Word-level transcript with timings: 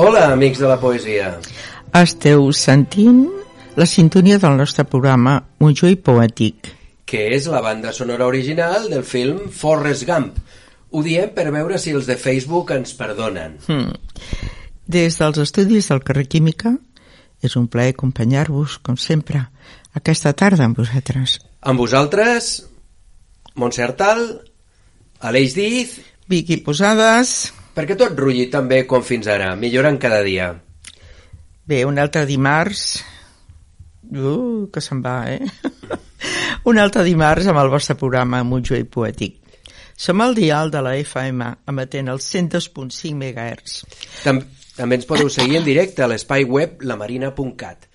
Hola, 0.00 0.32
amics 0.32 0.60
de 0.62 0.68
la 0.70 0.76
poesia. 0.78 1.32
Esteu 1.98 2.52
sentint 2.54 3.24
la 3.74 3.86
sintonia 3.86 4.38
del 4.38 4.54
nostre 4.60 4.84
programa 4.86 5.40
Montjuïc 5.58 6.04
Poètic. 6.06 6.77
Que 7.08 7.24
és 7.32 7.46
la 7.48 7.62
banda 7.64 7.94
sonora 7.96 8.26
original 8.28 8.90
del 8.92 9.04
film 9.04 9.48
Forrest 9.48 10.04
Gump. 10.04 10.36
Ho 10.92 11.00
diem 11.04 11.32
per 11.32 11.48
veure 11.52 11.78
si 11.80 11.94
els 11.96 12.08
de 12.08 12.18
Facebook 12.20 12.74
ens 12.76 12.92
perdonen. 12.96 13.56
Hmm. 13.64 13.94
Des 14.88 15.16
dels 15.20 15.40
estudis 15.40 15.88
del 15.88 16.04
carrer 16.04 16.26
Química 16.28 16.74
és 17.44 17.54
un 17.56 17.68
plaer 17.72 17.94
acompanyar-vos, 17.94 18.78
com 18.84 18.96
sempre, 19.00 19.46
aquesta 19.96 20.34
tarda 20.36 20.66
amb 20.66 20.80
vosaltres. 20.80 21.38
Amb 21.60 21.80
vosaltres, 21.80 22.50
Montse 23.56 23.84
Artal, 23.84 24.24
Aleix 25.20 25.54
Diz, 25.56 25.98
Vicky 26.28 26.60
Posades... 26.66 27.54
perquè 27.78 27.94
tot 27.94 28.16
rulli 28.18 28.48
tan 28.50 28.66
bé 28.68 28.82
com 28.90 29.04
fins 29.06 29.28
ara, 29.30 29.52
millorant 29.56 30.00
cada 30.02 30.20
dia. 30.26 30.50
Bé, 31.64 31.84
un 31.86 32.00
altre 32.02 32.26
dimarts... 32.26 33.04
Uh, 34.08 34.66
que 34.72 34.80
se'n 34.80 35.02
va, 35.04 35.20
eh? 35.28 35.98
un 36.68 36.76
altre 36.76 37.00
dimarts 37.00 37.46
amb 37.48 37.56
el 37.62 37.70
vostre 37.72 37.94
programa 37.96 38.42
Montjuïc 38.44 38.90
Poètic. 38.92 39.38
Som 39.96 40.20
al 40.20 40.34
dial 40.36 40.68
de 40.70 40.82
la 40.84 40.92
FM, 41.00 41.46
emetent 41.70 42.10
els 42.12 42.26
102.5 42.28 43.14
MHz. 43.16 43.76
Tam 44.20 44.42
també 44.76 44.98
ens 44.98 45.06
podeu 45.08 45.30
seguir 45.32 45.56
en 45.58 45.64
directe 45.64 46.04
a 46.04 46.08
l'espai 46.10 46.44
web 46.44 46.82
lamarina.cat. 46.84 47.86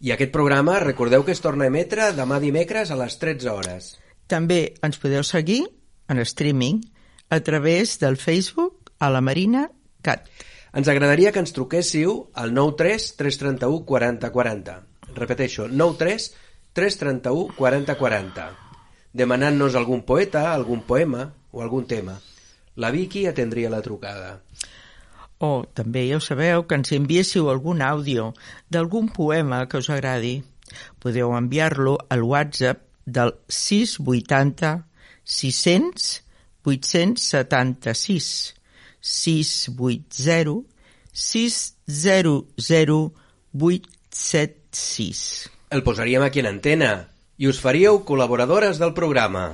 I 0.00 0.14
aquest 0.14 0.32
programa, 0.32 0.78
recordeu 0.80 1.26
que 1.26 1.34
es 1.36 1.42
torna 1.44 1.66
a 1.66 1.70
emetre 1.70 2.08
demà 2.16 2.38
dimecres 2.40 2.90
a 2.90 2.96
les 2.96 3.18
13 3.20 3.50
hores. 3.52 3.90
També 4.32 4.62
ens 4.80 4.96
podeu 5.02 5.26
seguir 5.28 5.60
en 6.08 6.22
streaming 6.24 6.80
a 7.28 7.40
través 7.44 7.98
del 8.00 8.16
Facebook 8.16 8.94
a 8.98 9.10
la 9.12 9.20
Marina 9.20 9.66
Cat. 10.00 10.24
Ens 10.72 10.88
agradaria 10.88 11.34
que 11.36 11.42
ens 11.44 11.52
truquéssiu 11.52 12.16
al 12.32 12.56
93 12.56 13.12
331 13.20 13.84
40 13.84 14.32
40. 14.32 14.78
Repeteixo, 15.20 15.68
93 15.68 16.30
331 16.72 17.52
40 17.56 17.96
40. 18.00 18.44
Demanant-nos 19.12 19.74
algun 19.76 20.02
poeta, 20.08 20.52
algun 20.52 20.80
poema 20.88 21.26
o 21.52 21.60
algun 21.60 21.84
tema. 21.86 22.16
La 22.76 22.90
Vicky 22.90 23.26
atendria 23.26 23.70
la 23.70 23.82
trucada. 23.84 24.40
O 25.42 25.66
també 25.76 26.06
ja 26.08 26.16
ho 26.16 26.22
sabeu 26.24 26.64
que 26.64 26.78
ens 26.78 26.92
enviéssiu 26.96 27.50
algun 27.50 27.82
àudio 27.84 28.32
d'algun 28.72 29.10
poema 29.12 29.66
que 29.68 29.82
us 29.82 29.90
agradi. 29.92 30.40
Podeu 31.02 31.34
enviar-lo 31.36 31.98
al 32.08 32.22
WhatsApp 32.24 32.80
del 33.04 33.34
680 33.48 34.86
600 35.24 36.22
876 36.64 38.54
680 39.00 40.62
600 41.12 43.12
876. 43.52 45.51
El 45.72 45.82
posaríem 45.82 46.20
aquí 46.20 46.42
en 46.42 46.50
antena 46.50 46.90
i 47.40 47.48
us 47.48 47.58
faríeu 47.64 48.02
col·laboradores 48.04 48.76
del 48.76 48.92
programa. 48.92 49.46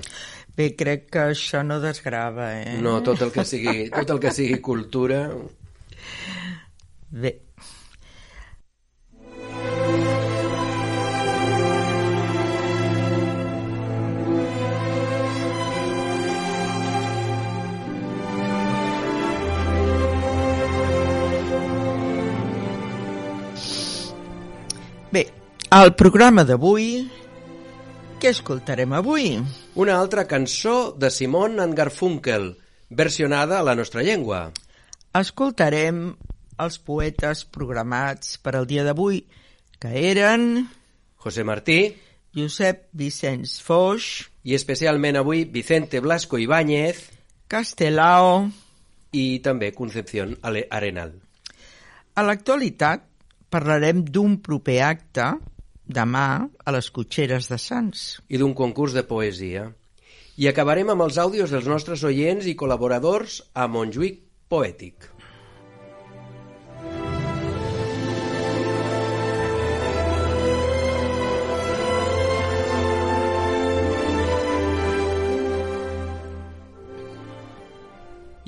Bé, 0.59 0.73
crec 0.75 1.05
que 1.15 1.21
això 1.31 1.63
no 1.63 1.79
desgrava, 1.79 2.49
eh? 2.59 2.75
No, 2.83 2.97
tot 3.07 3.23
el 3.23 3.31
que 3.31 3.45
sigui, 3.47 3.87
tot 3.95 4.11
el 4.11 4.19
que 4.19 4.35
sigui 4.35 4.59
cultura... 4.59 5.29
Bé. 7.11 7.39
Bé, 25.15 25.29
al 25.71 25.93
programa 26.01 26.47
d'avui... 26.49 27.05
Què 28.19 28.31
escoltarem 28.33 28.95
avui? 28.97 29.37
Una 29.77 29.99
altra 30.01 30.25
cançó 30.27 30.95
de 30.97 31.11
Simon 31.13 31.61
and 31.61 31.77
Garfunkel, 31.77 32.55
versionada 32.89 33.59
a 33.59 33.67
la 33.67 33.75
nostra 33.77 34.03
llengua. 34.03 34.49
Escoltarem 35.15 36.15
els 36.59 36.79
poetes 36.81 37.45
programats 37.45 38.39
per 38.41 38.55
al 38.57 38.67
dia 38.67 38.83
d'avui, 38.87 39.21
que 39.79 39.93
eren 40.09 40.65
José 41.21 41.45
Martí 41.45 41.77
Josep 42.35 42.89
Vicenç 42.97 43.59
Foix, 43.63 44.09
i 44.49 44.57
especialment 44.57 45.21
avui 45.21 45.45
Vicente 45.45 46.01
Blasco 46.01 46.41
Ibáñez 46.41 47.05
Castelao... 47.49 48.49
i 49.13 49.41
també 49.41 49.71
Concepción 49.73 50.35
Arenal. 50.45 51.15
A 52.13 52.25
l'actualitat 52.25 53.07
parlarem 53.49 54.03
d'un 54.05 54.35
proper 54.45 54.83
acte 54.85 55.31
demà 55.89 56.49
a 56.65 56.73
les 56.75 56.91
cotxeres 56.93 57.49
de 57.49 57.59
Sants. 57.59 58.21
i 58.29 58.39
d'un 58.39 58.55
concurs 58.55 58.93
de 58.93 59.03
poesia. 59.03 59.73
I 60.37 60.47
acabarem 60.49 60.91
amb 60.93 61.03
els 61.03 61.19
àudios 61.19 61.51
dels 61.51 61.67
nostres 61.67 62.05
oients 62.05 62.47
i 62.47 62.55
col·laboradors 62.55 63.41
a 63.55 63.67
Montjuïc 63.67 64.21
Poètic. 64.49 65.09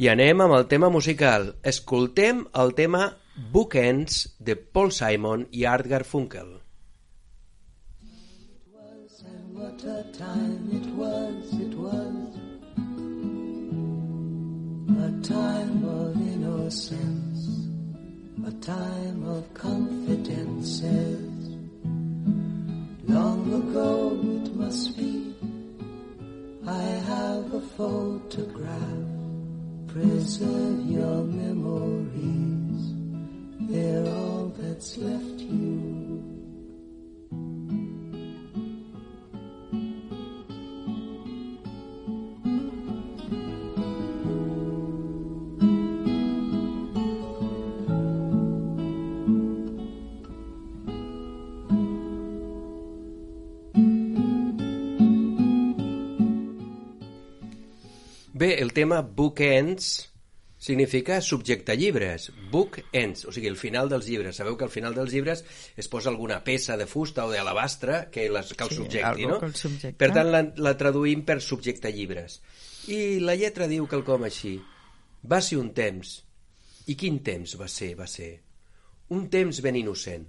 I 0.00 0.08
anem 0.08 0.40
amb 0.40 0.54
el 0.56 0.64
tema 0.68 0.88
musical. 0.88 1.54
Escoltem 1.62 2.46
el 2.56 2.72
tema 2.72 3.16
Bookends 3.52 4.36
de 4.38 4.56
Paul 4.56 4.92
Simon 4.96 5.46
i 5.50 5.66
Art 5.68 5.88
Garfunkel. 5.90 6.69
What 9.60 9.84
a 9.84 10.00
time 10.16 10.72
it 10.72 10.88
was, 10.97 11.53
it 11.53 11.76
was 11.76 12.32
a 14.88 15.12
time 15.22 15.84
of 15.84 16.16
innocence, 16.16 17.69
a 18.47 18.53
time 18.62 19.28
of 19.28 19.53
confidences. 19.53 21.59
Long 23.06 23.53
ago 23.53 24.19
it 24.22 24.56
must 24.56 24.97
be, 24.97 25.34
I 26.66 26.82
have 27.12 27.53
a 27.53 27.60
photograph. 27.60 29.04
Preserve 29.89 30.86
your 30.86 31.22
memories, 31.24 32.95
they're 33.68 34.06
all 34.06 34.54
that's 34.56 34.97
left 34.97 35.41
you. 35.41 36.09
Bé, 58.41 58.54
el 58.63 58.72
tema 58.72 59.03
Bookends 59.03 60.10
significa 60.60 61.21
subjecte 61.21 61.77
llibres, 61.77 62.31
book 62.51 62.78
ends, 62.92 63.27
o 63.28 63.33
sigui, 63.33 63.48
el 63.48 63.57
final 63.60 63.89
dels 63.92 64.07
llibres. 64.09 64.37
Sabeu 64.37 64.57
que 64.57 64.65
al 64.65 64.72
final 64.72 64.95
dels 64.97 65.13
llibres 65.13 65.42
es 65.77 65.89
posa 65.92 66.09
alguna 66.09 66.39
peça 66.45 66.78
de 66.81 66.87
fusta 66.89 67.27
o 67.28 67.33
d'alabastre 67.33 68.07
que, 68.13 68.28
les, 68.33 68.53
que 68.53 68.65
el 68.65 68.72
Sí, 68.72 68.78
subjecti, 68.78 69.27
no? 69.28 69.37
el 69.45 69.54
subjecte. 69.57 69.97
Per 70.01 70.09
tant, 70.16 70.31
la, 70.33 70.41
la 70.57 70.72
traduïm 70.81 71.25
per 71.28 71.37
subjecte 71.45 71.92
llibres. 71.92 72.39
I 72.89 73.21
la 73.21 73.37
lletra 73.37 73.69
diu 73.69 73.89
quelcom 73.89 74.25
així. 74.28 74.54
Va 75.28 75.41
ser 75.45 75.60
un 75.60 75.72
temps. 75.77 76.15
I 76.89 76.97
quin 76.97 77.21
temps 77.25 77.57
va 77.60 77.69
ser, 77.69 77.92
va 77.97 78.09
ser? 78.09 78.31
Un 79.16 79.28
temps 79.33 79.60
ben 79.65 79.77
innocent. 79.81 80.25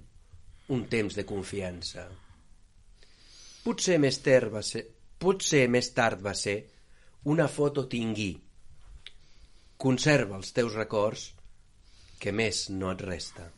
Un 0.72 0.84
temps 0.88 1.16
de 1.16 1.24
confiança. 1.28 2.04
Potser 3.64 3.96
més 4.00 4.20
tard 4.20 4.52
va 4.52 4.60
ser, 4.64 4.84
potser 5.16 5.64
més 5.72 5.92
tard 5.96 6.20
va 6.20 6.36
ser 6.36 6.58
una 7.24 7.48
foto 7.48 7.86
tingui. 7.86 8.32
Conserva 9.76 10.38
els 10.38 10.52
teus 10.54 10.74
records, 10.78 11.32
que 12.22 12.32
més 12.32 12.68
no 12.70 12.92
et 12.92 13.02
resta. 13.02 13.48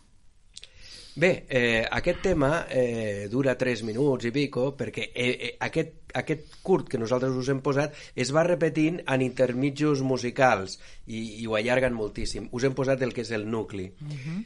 Bé, 1.15 1.45
eh, 1.49 1.85
aquest 1.87 2.25
tema 2.25 2.67
eh, 2.69 3.29
dura 3.31 3.55
3 3.55 3.85
minuts 3.87 4.27
i 4.27 4.33
pico 4.35 4.73
perquè 4.75 5.13
eh, 5.13 5.29
eh, 5.31 5.51
aquest, 5.63 5.93
aquest 6.11 6.57
curt 6.67 6.89
que 6.91 6.99
nosaltres 6.99 7.37
us 7.39 7.53
hem 7.53 7.61
posat 7.63 7.95
es 8.19 8.33
va 8.35 8.43
repetint 8.43 8.99
en 9.07 9.23
intermitjos 9.23 10.03
musicals 10.03 10.81
i, 11.07 11.21
i 11.39 11.47
ho 11.47 11.55
allarguen 11.55 11.95
moltíssim. 11.95 12.49
Us 12.51 12.67
hem 12.67 12.75
posat 12.75 13.07
el 13.07 13.15
que 13.15 13.23
és 13.23 13.31
el 13.31 13.47
nucli. 13.47 13.87
Mm, 13.95 14.43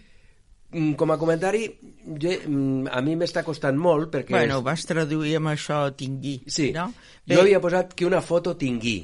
Com 0.68 1.10
a 1.10 1.16
comentari, 1.16 1.62
jo, 2.04 2.32
mm, 2.44 2.90
a 2.92 3.00
mi 3.00 3.14
m'està 3.16 3.40
costant 3.44 3.78
molt 3.80 4.10
perquè... 4.12 4.34
Bueno, 4.34 4.58
vas 4.60 4.84
traduir 4.84 5.38
amb 5.38 5.48
això 5.54 5.86
tingui, 5.96 6.42
Sí, 6.44 6.72
no? 6.76 6.90
jo 7.24 7.38
havia 7.40 7.60
posat 7.64 7.94
que 7.96 8.04
una 8.04 8.20
foto 8.20 8.52
tingui, 8.60 8.98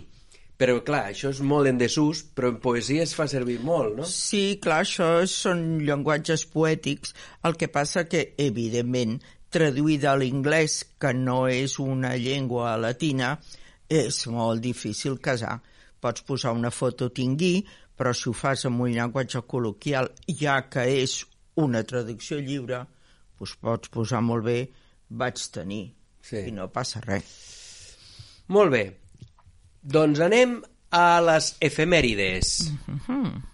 però 0.60 0.76
clar, 0.84 1.06
això 1.14 1.32
és 1.32 1.40
molt 1.40 1.70
en 1.70 1.80
desús, 1.80 2.20
però 2.36 2.52
en 2.52 2.60
poesia 2.60 3.06
es 3.08 3.14
fa 3.16 3.24
servir 3.32 3.56
molt, 3.64 3.96
no? 3.96 4.04
Sí, 4.04 4.60
clar, 4.62 4.82
això 4.84 5.08
són 5.26 5.80
llenguatges 5.82 6.44
poètics. 6.52 7.16
El 7.48 7.56
que 7.56 7.70
passa 7.72 8.04
que, 8.12 8.34
evidentment, 8.36 9.16
traduïda 9.48 10.12
a 10.12 10.18
l'inglès, 10.20 10.82
que 11.00 11.14
no 11.16 11.46
és 11.48 11.78
una 11.80 12.14
llengua 12.20 12.76
latina, 12.76 13.38
és 13.88 14.26
molt 14.28 14.62
difícil 14.62 15.16
casar. 15.16 15.58
Pots 16.00 16.22
posar 16.28 16.52
una 16.52 16.70
foto 16.70 17.08
tingui, 17.08 17.64
però 17.96 18.12
si 18.12 18.28
ho 18.28 18.34
fas 18.36 18.66
amb 18.68 18.84
un 18.84 18.92
llenguatge 18.94 19.42
col·loquial, 19.48 20.12
ja 20.28 20.60
que 20.68 20.86
és 21.00 21.22
una 21.56 21.82
traducció 21.84 22.38
lliure, 22.38 22.84
doncs 23.38 23.56
pots 23.60 23.88
posar 23.88 24.20
molt 24.22 24.44
bé 24.44 24.58
vaig 25.10 25.40
tenir, 25.52 25.92
Sí. 26.24 26.36
i 26.48 26.52
no 26.52 26.68
passa 26.72 27.00
res. 27.04 27.24
Molt 28.48 28.70
bé. 28.72 28.84
Doncs 29.82 30.20
anem 30.20 30.62
a 30.90 31.20
les 31.20 31.54
efemèrides. 31.60 32.70
de 33.04 33.08
mi 33.08 33.53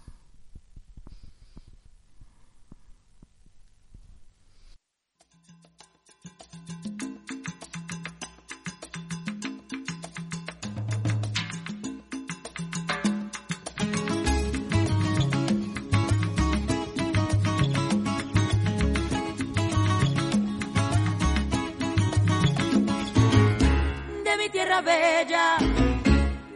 tierra 24.81 24.83
bella, 24.83 25.57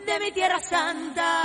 de 0.06 0.20
mi 0.20 0.32
tierra 0.32 0.60
santa. 0.60 1.44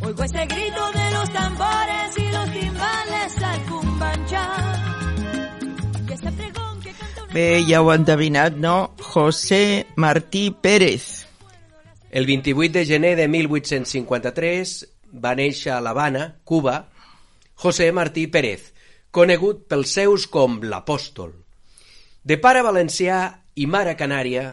Oigo 0.00 0.24
ese 0.24 0.46
grito 0.46 0.92
de 0.92 1.10
los 1.12 1.32
tambores 1.32 2.18
y 2.18 2.30
los 2.30 2.52
timbales 2.52 3.42
al 3.42 3.62
cumbanchá. 3.66 4.48
Y 6.08 6.12
ese 6.12 6.32
pregón 6.32 6.80
que 6.80 6.92
canta 6.92 7.22
una... 7.22 7.32
Bé, 7.32 7.64
ja 7.66 7.82
ho 7.82 7.92
endevinat, 7.94 8.54
no? 8.54 8.94
José 9.00 9.86
Martí 9.96 10.50
Pérez. 10.50 11.26
El 12.10 12.26
28 12.26 12.72
de 12.72 12.86
gener 12.86 13.16
de 13.16 13.28
1853 13.28 14.88
va 15.12 15.34
néixer 15.34 15.72
a 15.72 15.80
l'Havana, 15.80 16.36
Cuba, 16.44 16.88
José 17.54 17.92
Martí 17.92 18.26
Pérez, 18.26 18.72
conegut 19.10 19.64
pels 19.68 19.94
seus 19.96 20.26
com 20.26 20.58
l'apòstol. 20.60 21.32
De 22.22 22.36
pare 22.36 22.60
valencià 22.62 23.22
i 23.56 23.66
mare 23.66 23.96
canària, 23.96 24.52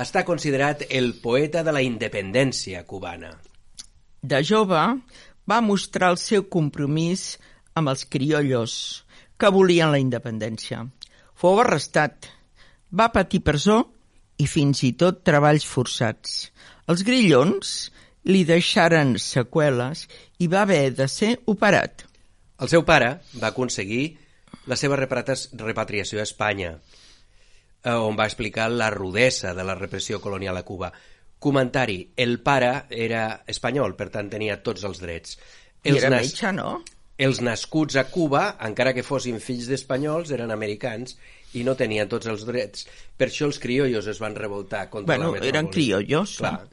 està 0.00 0.24
considerat 0.26 0.84
el 0.90 1.14
poeta 1.22 1.62
de 1.62 1.72
la 1.74 1.82
independència 1.84 2.82
cubana. 2.86 3.34
De 4.22 4.40
jove 4.42 4.82
va 5.50 5.60
mostrar 5.60 6.10
el 6.14 6.18
seu 6.18 6.46
compromís 6.50 7.34
amb 7.74 7.92
els 7.92 8.04
criollos 8.08 8.76
que 9.38 9.50
volien 9.50 9.92
la 9.92 10.00
independència. 10.00 10.84
Fou 11.34 11.60
arrestat, 11.60 12.30
va 12.94 13.10
patir 13.12 13.42
presó 13.44 13.82
i 14.38 14.46
fins 14.50 14.82
i 14.86 14.94
tot 14.98 15.22
treballs 15.26 15.66
forçats. 15.66 16.48
Els 16.90 17.04
grillons 17.06 17.74
li 18.30 18.42
deixaren 18.48 19.16
seqüeles 19.20 20.06
i 20.40 20.48
va 20.48 20.62
haver 20.64 20.94
de 20.96 21.08
ser 21.10 21.34
operat. 21.50 22.06
El 22.62 22.70
seu 22.70 22.84
pare 22.86 23.18
va 23.40 23.50
aconseguir 23.50 24.04
la 24.70 24.78
seva 24.80 24.96
repatriació 24.96 25.58
repatriació 25.60 26.20
a 26.22 26.24
Espanya, 26.24 26.76
eh, 27.84 27.90
on 27.92 28.16
va 28.18 28.24
explicar 28.26 28.70
la 28.70 28.90
rudesa 28.90 29.54
de 29.54 29.64
la 29.64 29.74
repressió 29.74 30.20
colonial 30.20 30.56
a 30.56 30.62
Cuba. 30.64 30.92
Comentari, 31.38 32.10
el 32.16 32.38
pare 32.40 32.84
era 32.90 33.42
espanyol, 33.46 33.94
per 33.96 34.08
tant 34.10 34.30
tenia 34.32 34.62
tots 34.64 34.84
els 34.88 35.00
drets. 35.02 35.36
I 35.84 35.96
era 35.98 36.08
nas- 36.10 36.30
metge, 36.32 36.52
no? 36.56 36.82
els 37.16 37.38
nascuts 37.44 37.94
a 38.00 38.08
Cuba, 38.10 38.56
encara 38.66 38.90
que 38.92 39.04
fossin 39.06 39.36
fills 39.38 39.68
d'espanyols, 39.70 40.32
eren 40.34 40.50
americans 40.50 41.12
i 41.54 41.62
no 41.62 41.76
tenien 41.78 42.08
tots 42.10 42.26
els 42.26 42.42
drets. 42.48 42.88
Per 43.16 43.28
això 43.28 43.46
els 43.46 43.60
criollos 43.62 44.08
es 44.10 44.18
van 44.18 44.34
revoltar 44.34 44.88
contra 44.90 45.12
Bueno, 45.14 45.26
la 45.28 45.36
metrópoli. 45.36 45.48
eren 45.52 45.68
criollos, 45.70 46.38
Clar, 46.38 46.66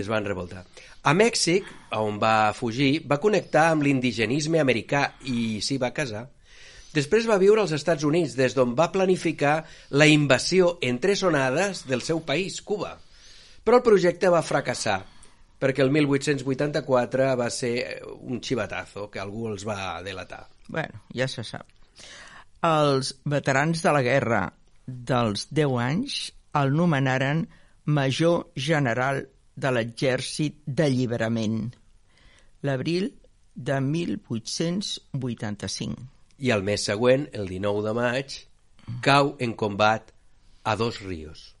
es 0.00 0.08
van 0.10 0.24
revoltar. 0.26 0.64
A 1.04 1.12
Mèxic, 1.14 1.68
on 2.00 2.18
va 2.18 2.50
fugir, 2.58 3.04
va 3.06 3.20
connectar 3.20 3.68
amb 3.70 3.84
l'indigenisme 3.86 4.58
americà 4.58 5.12
i 5.30 5.60
s'hi 5.62 5.78
va 5.78 5.92
casar. 5.94 6.24
Després 6.94 7.26
va 7.26 7.40
viure 7.42 7.64
als 7.64 7.74
Estats 7.74 8.06
Units, 8.06 8.36
des 8.38 8.54
d'on 8.54 8.76
va 8.78 8.92
planificar 8.94 9.64
la 9.90 10.06
invasió 10.06 10.76
en 10.80 11.00
tres 11.02 11.24
onades 11.26 11.82
del 11.90 12.04
seu 12.06 12.22
país, 12.22 12.60
Cuba. 12.62 12.94
Però 13.64 13.80
el 13.80 13.86
projecte 13.86 14.30
va 14.30 14.44
fracassar, 14.46 15.00
perquè 15.58 15.82
el 15.82 15.90
1884 15.90 17.32
va 17.40 17.50
ser 17.50 17.74
un 18.20 18.40
xivatazo 18.40 19.08
que 19.10 19.22
algú 19.22 19.48
els 19.50 19.66
va 19.66 20.02
delatar. 20.06 20.44
Bueno, 20.68 21.02
ja 21.16 21.28
se 21.28 21.44
sap. 21.44 21.66
Els 22.64 23.14
veterans 23.24 23.82
de 23.82 23.92
la 23.92 24.02
guerra 24.04 24.52
dels 24.86 25.48
10 25.50 25.78
anys 25.82 26.32
el 26.60 26.72
nomenaren 26.78 27.48
major 27.98 28.46
general 28.54 29.26
de 29.54 29.70
l'exèrcit 29.74 30.54
d'alliberament 30.66 31.74
l'abril 32.64 33.12
de 33.54 33.80
1885. 33.80 36.13
I 36.38 36.50
el 36.50 36.62
mes 36.66 36.84
següent, 36.84 37.28
el 37.32 37.48
19 37.48 37.82
de 37.86 37.94
maig, 37.94 38.38
cau 39.04 39.36
en 39.38 39.54
combat 39.54 40.10
a 40.64 40.76
dos 40.76 41.00
rios. 41.00 41.54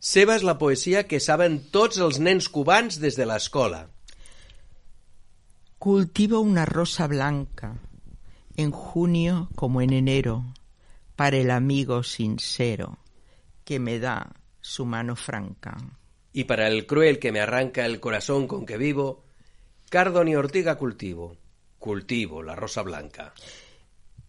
Seva 0.00 0.36
és 0.38 0.44
la 0.46 0.56
poesia 0.58 1.04
que 1.08 1.20
saben 1.20 1.58
tots 1.74 1.98
els 2.00 2.18
nens 2.22 2.48
cubans 2.48 2.98
des 3.02 3.18
de 3.18 3.26
l'escola. 3.28 3.86
Cultiva 5.82 6.38
una 6.38 6.64
rosa 6.64 7.08
blanca 7.10 7.74
en 8.56 8.70
junio 8.70 9.48
como 9.56 9.82
en 9.82 9.92
enero 9.92 10.44
para 11.16 11.36
el 11.36 11.50
amigo 11.50 12.02
sincero 12.02 12.98
que 13.64 13.78
me 13.78 13.98
da 13.98 14.32
su 14.60 14.86
mano 14.86 15.16
franca. 15.16 15.76
Y 16.32 16.44
para 16.44 16.68
el 16.68 16.86
cruel 16.86 17.18
que 17.18 17.32
me 17.32 17.40
arranca 17.40 17.84
el 17.84 18.00
corazón 18.00 18.46
con 18.46 18.64
que 18.64 18.78
vivo, 18.78 19.24
cardo 19.90 20.24
ni 20.24 20.34
ortiga 20.34 20.76
cultivo, 20.76 21.36
cultivo 21.78 22.42
la 22.42 22.56
rosa 22.56 22.82
blanca. 22.82 23.34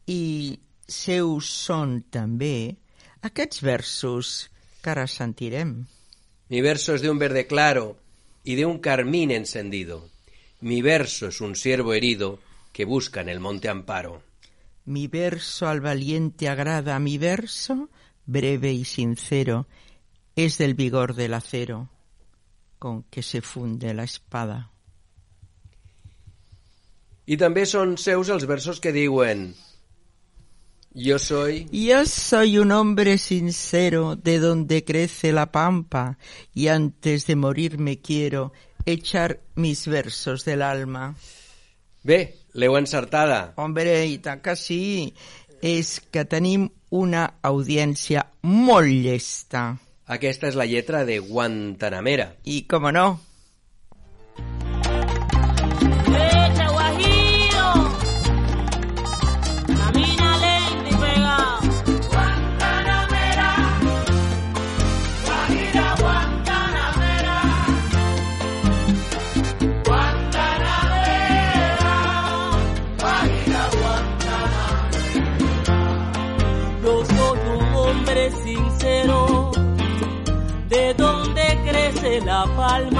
I 0.07 0.59
seus 0.87 1.49
són 1.65 2.01
també 2.11 2.75
aquests 3.23 3.61
versos 3.63 4.31
que 4.81 4.91
ara 4.91 5.07
sentirem. 5.07 5.85
Mi 6.49 6.61
verso 6.61 6.93
es 6.95 7.01
de 7.01 7.09
un 7.09 7.19
verde 7.19 7.47
claro 7.47 7.97
y 8.43 8.55
de 8.55 8.65
un 8.65 8.79
carmín 8.79 9.31
encendido. 9.31 10.09
Mi 10.59 10.81
verso 10.81 11.27
es 11.27 11.41
un 11.41 11.55
ciervo 11.55 11.93
herido 11.93 12.39
que 12.73 12.85
busca 12.85 13.21
en 13.21 13.29
el 13.29 13.39
monte 13.39 13.69
amparo. 13.69 14.21
Mi 14.85 15.07
verso 15.07 15.67
al 15.67 15.79
valiente 15.79 16.49
agrada, 16.49 16.99
mi 16.99 17.17
verso, 17.17 17.89
breve 18.25 18.73
y 18.73 18.83
sincero, 18.83 19.67
es 20.35 20.57
del 20.57 20.73
vigor 20.73 21.15
del 21.15 21.33
acero 21.33 21.89
con 22.83 23.03
que 23.03 23.23
se 23.23 23.39
funde 23.39 23.93
la 23.93 24.03
espada. 24.03 24.57
I 27.23 27.37
també 27.39 27.63
són 27.63 27.95
seus 27.95 28.27
els 28.27 28.43
versos 28.43 28.81
que 28.83 28.91
diuen 28.91 29.53
Yo 30.95 31.17
soy... 31.17 31.67
Yo 31.71 32.05
soy 32.05 32.59
un 32.59 32.71
hombre 32.71 33.17
sincero 33.17 34.15
de 34.15 34.37
donde 34.37 34.83
crece 34.83 35.31
la 35.31 35.51
pampa 35.51 36.19
y 36.53 36.67
antes 36.67 37.25
de 37.25 37.35
morir 37.35 37.79
me 37.79 37.99
quiero 37.99 38.53
echar 38.85 39.41
mis 39.55 39.87
versos 39.87 40.45
del 40.45 40.61
alma. 40.61 41.15
Bé, 42.03 42.37
l'heu 42.53 42.77
encertada. 42.77 43.53
Hombre, 43.57 44.05
i 44.05 44.19
tant 44.21 44.43
que 44.43 44.53
sí. 44.59 45.15
És 45.63 45.97
que 46.11 46.27
tenim 46.29 46.67
una 46.91 47.39
audiència 47.41 48.27
molt 48.43 48.91
llesta. 48.91 49.79
Aquesta 50.05 50.51
és 50.51 50.57
la 50.59 50.67
lletra 50.67 51.05
de 51.07 51.17
Guantanamera. 51.23 52.35
I, 52.43 52.65
com 52.67 52.85
no, 52.91 53.07
palma. 82.47 82.92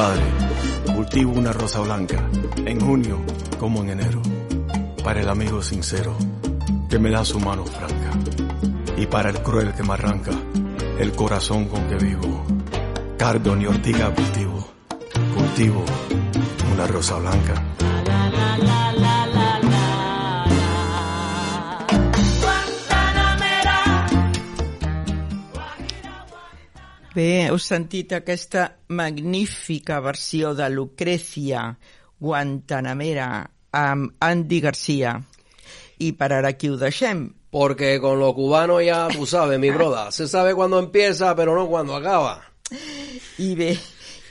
Padre 0.00 0.24
cultivo 0.94 1.32
una 1.32 1.52
rosa 1.52 1.80
blanca 1.80 2.26
en 2.64 2.80
junio 2.80 3.20
como 3.58 3.82
en 3.82 3.90
enero. 3.90 4.22
Para 5.04 5.20
el 5.20 5.28
amigo 5.28 5.60
sincero 5.60 6.16
que 6.88 6.98
me 6.98 7.10
da 7.10 7.22
su 7.22 7.38
mano 7.38 7.66
franca. 7.66 8.10
Y 8.96 9.04
para 9.06 9.28
el 9.28 9.42
cruel 9.42 9.74
que 9.74 9.82
me 9.82 9.92
arranca 9.92 10.32
el 10.98 11.12
corazón 11.12 11.66
con 11.66 11.86
que 11.86 11.96
vivo. 11.96 12.46
Cardo 13.18 13.54
ni 13.54 13.66
ortiga 13.66 14.14
cultivo. 14.14 14.68
Cultivo 15.34 15.84
una 16.72 16.86
rosa 16.86 17.18
blanca. 17.18 17.69
Bé, 27.20 27.50
heu 27.50 27.58
sentit 27.60 28.14
aquesta 28.16 28.62
magnífica 28.96 29.98
versió 30.00 30.54
de 30.56 30.70
Lucrecia 30.72 31.66
Guantanamera 32.16 33.26
amb 33.76 34.14
Andy 34.24 34.60
Garcia. 34.64 35.18
I 36.00 36.14
per 36.16 36.30
ara 36.32 36.54
aquí 36.54 36.70
ho 36.72 36.78
deixem. 36.80 37.26
Porque 37.52 37.90
con 38.00 38.16
lo 38.22 38.30
cubano 38.32 38.78
ya 38.80 39.08
tú 39.12 39.26
sabes, 39.26 39.58
mi 39.60 39.68
broda. 39.68 40.10
Se 40.12 40.28
sabe 40.28 40.54
cuándo 40.54 40.78
empieza, 40.78 41.34
pero 41.36 41.54
no 41.54 41.66
cuándo 41.68 41.94
acaba. 41.94 42.40
I 43.36 43.52
bé, 43.58 43.76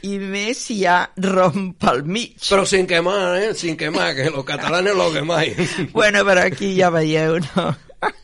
i 0.01 0.17
més 0.17 0.57
si 0.57 0.79
hi 0.79 0.89
ha 0.89 0.97
rom 1.29 1.75
pel 1.77 2.01
mig. 2.09 2.41
Pero 2.49 2.65
sin 2.65 2.89
quemar, 2.89 3.37
¿eh? 3.37 3.53
Sin 3.53 3.77
quemar, 3.77 4.15
que 4.15 4.31
los 4.31 4.45
catalanes 4.45 4.95
lo 4.95 5.11
quemáis. 5.13 5.77
Bueno, 5.93 6.25
però 6.25 6.41
aquí 6.41 6.73
ja 6.79 6.89
veieu, 6.89 7.37
no, 7.37 7.69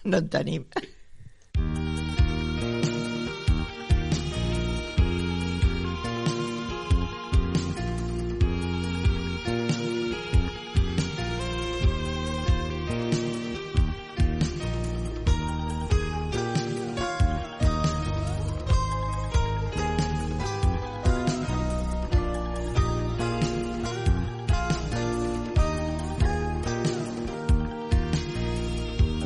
no 0.05 0.17
en 0.23 0.29
tenim. 0.29 0.65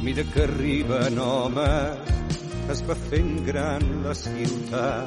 Mesura 0.09 0.25
que 0.33 0.41
arriben 0.41 1.19
homes, 1.21 1.93
es 2.73 2.81
va 2.81 2.95
fent 2.97 3.45
gran 3.45 3.83
la 4.01 4.17
ciutat. 4.17 5.05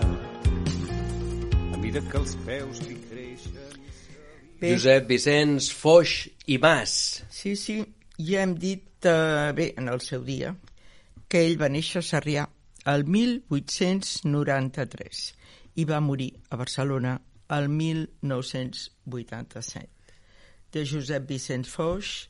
A 1.74 1.76
mesura 1.82 2.06
que 2.06 2.14
els 2.20 2.38
peus 2.46 2.78
li 2.86 2.94
creixen... 3.08 3.72
Bé, 4.60 4.68
Josep 4.76 5.08
Vicenç 5.10 5.72
Foix 5.74 6.30
i 6.46 6.58
Mas. 6.62 7.26
sí, 7.34 7.58
sí, 7.58 7.82
ja 8.14 8.42
hem 8.44 8.54
dit, 8.54 9.02
eh, 9.02 9.50
bé, 9.58 9.74
en 9.76 9.88
el 9.90 10.00
seu 10.00 10.22
dia, 10.22 10.54
que 11.26 11.42
ell 11.48 11.58
va 11.58 11.68
néixer 11.68 11.98
a 11.98 12.02
Sarrià 12.06 12.46
el 12.92 13.02
1893 13.02 15.34
i 15.82 15.84
va 15.88 16.00
morir 16.00 16.32
a 16.50 16.56
Barcelona 16.60 17.20
el 17.56 17.68
1987. 17.68 19.88
De 20.70 20.86
Josep 20.86 21.26
Vicenç 21.26 21.68
Foix 21.74 22.28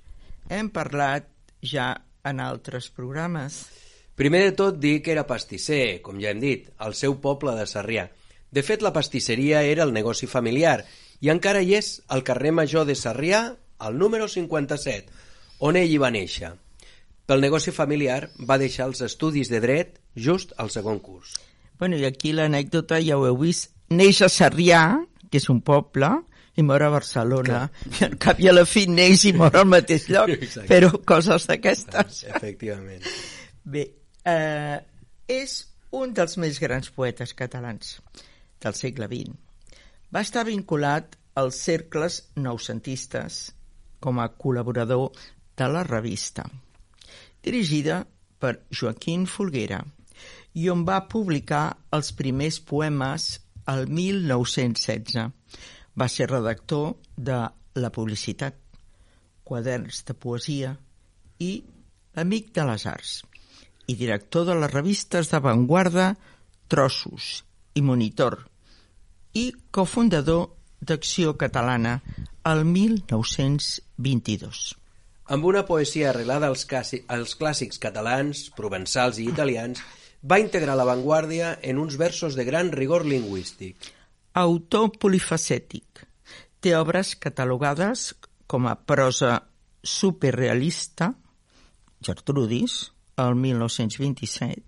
hem 0.49 0.71
parlat 0.73 1.29
ja 1.61 2.01
en 2.25 2.41
altres 2.41 2.91
programes. 2.91 3.67
Primer 4.15 4.43
de 4.45 4.53
tot 4.53 4.79
dir 4.79 5.01
que 5.03 5.13
era 5.13 5.27
pastisser, 5.27 6.01
com 6.03 6.21
ja 6.21 6.31
hem 6.31 6.41
dit, 6.43 6.69
al 6.79 6.95
seu 6.95 7.17
poble 7.21 7.55
de 7.59 7.67
Sarrià. 7.67 8.07
De 8.53 8.63
fet, 8.63 8.83
la 8.85 8.93
pastisseria 8.93 9.63
era 9.65 9.87
el 9.87 9.95
negoci 9.97 10.29
familiar 10.29 10.83
i 11.23 11.31
encara 11.33 11.63
hi 11.63 11.77
és 11.79 11.95
al 12.13 12.23
carrer 12.27 12.53
Major 12.53 12.87
de 12.87 12.95
Sarrià, 12.99 13.43
al 13.79 13.99
número 13.99 14.29
57, 14.29 15.09
on 15.67 15.79
ell 15.79 15.91
hi 15.91 15.99
va 15.99 16.13
néixer. 16.15 16.53
Pel 17.27 17.43
negoci 17.43 17.73
familiar 17.75 18.29
va 18.49 18.59
deixar 18.61 18.87
els 18.91 19.01
estudis 19.03 19.51
de 19.51 19.63
dret 19.63 19.99
just 20.15 20.53
al 20.59 20.71
segon 20.71 21.01
curs. 21.01 21.35
Bueno, 21.79 21.97
i 21.97 22.05
aquí 22.05 22.35
l'anècdota 22.37 23.01
ja 23.03 23.17
ho 23.19 23.27
heu 23.27 23.39
vist. 23.41 23.73
Neix 23.91 24.21
a 24.23 24.29
Sarrià, 24.31 24.83
que 25.31 25.41
és 25.41 25.49
un 25.51 25.63
poble, 25.65 26.11
i 26.57 26.63
mor 26.63 26.83
a 26.83 26.91
Barcelona. 26.93 27.65
I 27.99 28.05
al 28.07 28.17
cap 28.21 28.41
i 28.43 28.49
a 28.51 28.55
la 28.55 28.65
fi 28.69 28.87
neix 28.91 29.25
i 29.31 29.33
mor 29.37 29.57
al 29.57 29.69
mateix 29.69 30.09
lloc. 30.13 30.33
Exacte. 30.39 30.69
Però 30.71 30.93
coses 31.09 31.49
d'aquestes. 31.49 32.25
Efectivament. 32.35 33.07
Bé, 33.65 33.87
eh, 34.29 34.79
és 35.33 35.57
un 35.97 36.13
dels 36.17 36.39
més 36.41 36.61
grans 36.61 36.93
poetes 36.93 37.35
catalans 37.39 37.99
del 38.63 38.77
segle 38.79 39.09
XX. 39.11 39.35
Va 40.13 40.23
estar 40.25 40.45
vinculat 40.49 41.17
als 41.41 41.63
cercles 41.65 42.21
noucentistes 42.37 43.47
com 44.03 44.19
a 44.21 44.29
col·laborador 44.37 45.13
de 45.57 45.69
la 45.73 45.85
revista, 45.87 46.45
dirigida 47.45 48.03
per 48.43 48.59
Joaquín 48.69 49.25
Folguera, 49.31 49.81
i 50.59 50.69
on 50.69 50.83
va 50.85 51.07
publicar 51.09 51.65
els 51.97 52.13
primers 52.19 52.59
poemes 52.61 53.39
el 53.73 53.87
1916. 53.89 55.31
Va 55.99 56.09
ser 56.09 56.31
redactor 56.31 56.95
de 57.17 57.43
La 57.75 57.91
publicitat, 57.93 58.57
quaderns 59.45 60.03
de 60.09 60.15
poesia 60.15 60.75
i 61.41 61.53
L'amic 62.17 62.51
de 62.53 62.65
les 62.69 62.83
arts 62.85 63.13
i 63.89 63.95
director 63.97 64.45
de 64.45 64.55
les 64.61 64.73
revistes 64.73 65.31
d'avantguarda 65.33 66.11
Trossos 66.69 67.29
i 67.75 67.83
Monitor 67.85 68.37
i 69.41 69.47
cofundador 69.73 70.51
d'Acció 70.85 71.33
Catalana 71.41 71.95
el 72.51 72.65
1922. 72.69 74.63
Amb 75.33 75.49
una 75.49 75.63
poesia 75.65 76.11
arrelada 76.11 76.51
als, 76.53 76.67
clàssics, 76.69 77.07
als 77.09 77.37
clàssics 77.41 77.81
catalans, 77.81 78.49
provençals 78.57 79.21
i 79.23 79.29
italians, 79.31 79.81
va 80.23 80.41
integrar 80.43 80.77
l'avantguàrdia 80.77 81.57
en 81.63 81.81
uns 81.81 81.97
versos 81.97 82.37
de 82.37 82.45
gran 82.45 82.73
rigor 82.75 83.07
lingüístic. 83.09 83.77
Autor 84.35 84.95
polifacètic. 84.97 86.07
Té 86.63 86.73
obres 86.79 87.17
catalogades 87.21 88.13
com 88.49 88.69
a 88.69 88.77
prosa 88.77 89.35
superrealista, 89.83 91.11
Gertrudis, 92.01 92.93
el 93.21 93.35
1927, 93.37 94.63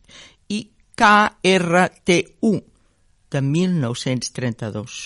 i 0.53 0.59
KRTU, 0.95 2.53
de 3.31 3.41
1932. 3.43 4.99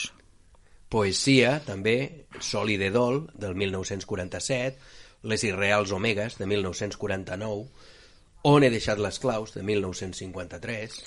Poesia, 0.89 1.59
també, 1.65 2.27
Sol 2.41 2.73
i 2.73 2.79
de 2.81 2.91
Dol, 2.91 3.29
del 3.35 3.55
1947, 3.55 4.97
Les 5.23 5.43
irreals 5.43 5.91
omegues, 5.91 6.37
de 6.39 6.47
1949, 6.47 7.65
On 8.47 8.63
he 8.63 8.71
deixat 8.71 9.01
les 9.03 9.19
claus, 9.19 9.51
de 9.55 9.65
1953, 9.67 11.01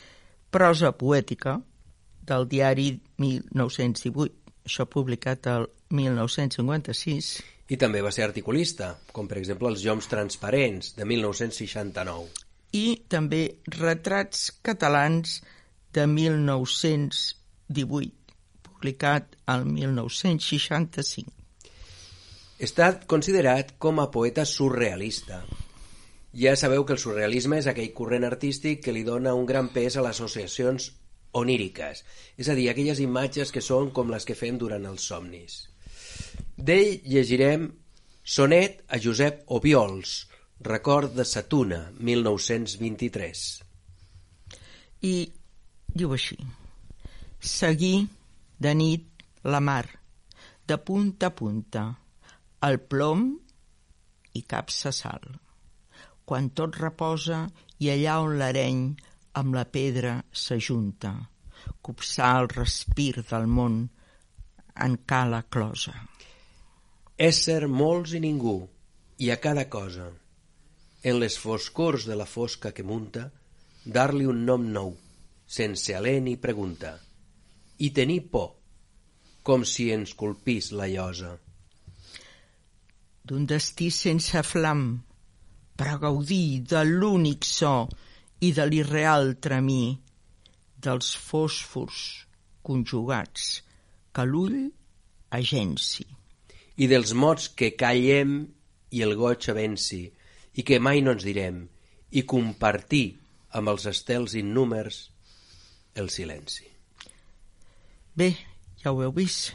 Prosa 0.51 0.91
poètica, 0.91 1.61
del 2.27 2.47
diari 2.49 2.91
1918, 3.21 4.33
això 4.65 4.85
publicat 4.85 5.47
el 5.51 5.67
1956, 5.89 7.41
i 7.71 7.77
també 7.79 8.01
va 8.03 8.11
ser 8.11 8.25
articulista, 8.25 8.97
com 9.15 9.29
per 9.31 9.37
exemple 9.39 9.69
Els 9.71 9.83
lloms 9.85 10.09
transparents, 10.11 10.91
de 10.97 11.05
1969. 11.07 12.27
i 12.75 13.01
també 13.11 13.43
Retrats 13.67 14.51
catalans 14.63 15.41
de 15.95 16.07
1918, 16.07 18.11
publicat 18.67 19.35
el 19.53 19.65
1965. 19.67 21.31
Està 22.61 22.91
considerat 23.07 23.73
com 23.81 23.99
a 23.99 24.11
poeta 24.11 24.45
surrealista. 24.45 25.43
Ja 26.37 26.55
sabeu 26.55 26.85
que 26.85 26.93
el 26.95 26.99
surrealisme 27.01 27.57
és 27.59 27.67
aquell 27.67 27.93
corrent 27.95 28.23
artístic 28.27 28.83
que 28.85 28.93
li 28.95 29.03
dona 29.07 29.33
un 29.35 29.45
gran 29.49 29.69
pes 29.73 29.97
a 29.97 30.03
les 30.05 30.19
associacions 30.19 30.91
oníriques, 31.37 32.03
és 32.37 32.49
a 32.49 32.55
dir, 32.57 32.69
aquelles 32.69 32.99
imatges 33.03 33.51
que 33.51 33.63
són 33.63 33.91
com 33.95 34.11
les 34.11 34.25
que 34.27 34.37
fem 34.37 34.57
durant 34.61 34.85
els 34.89 35.05
somnis. 35.11 35.61
D'ell 36.57 36.99
llegirem 37.07 37.69
Sonet 38.23 38.83
a 38.87 38.99
Josep 39.01 39.47
Obiols, 39.49 40.27
record 40.61 41.15
de 41.17 41.25
Satuna, 41.25 41.87
1923. 41.97 43.45
I 45.09 45.15
diu 45.97 46.13
així. 46.13 46.37
Seguir 47.41 48.05
de 48.61 48.75
nit 48.77 49.25
la 49.43 49.59
mar, 49.59 49.87
de 50.67 50.77
punta 50.77 51.31
a 51.31 51.35
punta, 51.35 51.85
el 52.61 52.77
plom 52.93 53.25
i 54.37 54.43
cap 54.45 54.69
se 54.69 54.93
sal. 54.93 55.23
Quan 56.25 56.51
tot 56.53 56.77
reposa 56.77 57.47
i 57.81 57.89
allà 57.89 58.19
on 58.21 58.37
l'areny 58.37 58.83
amb 59.39 59.55
la 59.55 59.65
pedra 59.65 60.13
s'ajunta, 60.31 61.11
copsar 61.81 62.31
el 62.41 62.49
respir 62.53 63.23
del 63.29 63.47
món 63.47 63.81
en 64.85 64.97
cala 65.11 65.43
closa. 65.55 65.93
Ésser 67.17 67.67
molts 67.67 68.15
i 68.17 68.21
ningú, 68.23 68.57
i 69.23 69.29
a 69.29 69.37
cada 69.37 69.67
cosa. 69.69 70.07
En 71.03 71.19
les 71.21 71.37
foscors 71.37 72.07
de 72.09 72.17
la 72.17 72.25
fosca 72.25 72.71
que 72.71 72.85
munta, 72.85 73.27
dar-li 73.85 74.25
un 74.25 74.43
nom 74.45 74.65
nou, 74.79 74.95
sense 75.45 75.93
alè 75.97 76.19
ni 76.21 76.35
pregunta, 76.37 76.97
i 77.85 77.89
tenir 77.93 78.21
por, 78.33 78.51
com 79.43 79.65
si 79.65 79.89
ens 79.93 80.13
colpís 80.17 80.71
la 80.77 80.89
llosa. 80.89 81.37
d'un 83.23 83.45
destí 83.45 83.89
sense 83.93 84.41
flam, 84.43 84.81
per 85.77 85.97
gaudir 86.01 86.63
de 86.71 86.81
l'únic 86.87 87.45
so 87.47 87.87
i 88.41 88.51
de 88.57 88.65
l'irreal 88.65 89.35
tremí 89.37 89.83
dels 90.81 91.11
fòsfors 91.29 91.99
conjugats 92.65 93.61
que 94.13 94.25
l'ull 94.25 94.57
agenci. 95.31 96.07
i 96.81 96.87
dels 96.89 97.11
mots 97.13 97.49
que 97.53 97.75
callem 97.77 98.31
i 98.95 99.01
el 99.05 99.13
goig 99.19 99.45
avenci, 99.51 100.01
i 100.57 100.63
que 100.65 100.79
mai 100.79 101.01
no 101.05 101.13
ens 101.13 101.25
direm, 101.27 101.59
i 102.17 102.23
compartir 102.25 103.19
amb 103.59 103.69
els 103.69 103.85
estels 103.91 104.33
innúmers 104.39 104.97
el 105.95 106.09
silenci. 106.09 106.65
Bé, 108.15 108.31
ja 108.81 108.91
ho 108.91 109.03
heu 109.03 109.13
vist. 109.13 109.53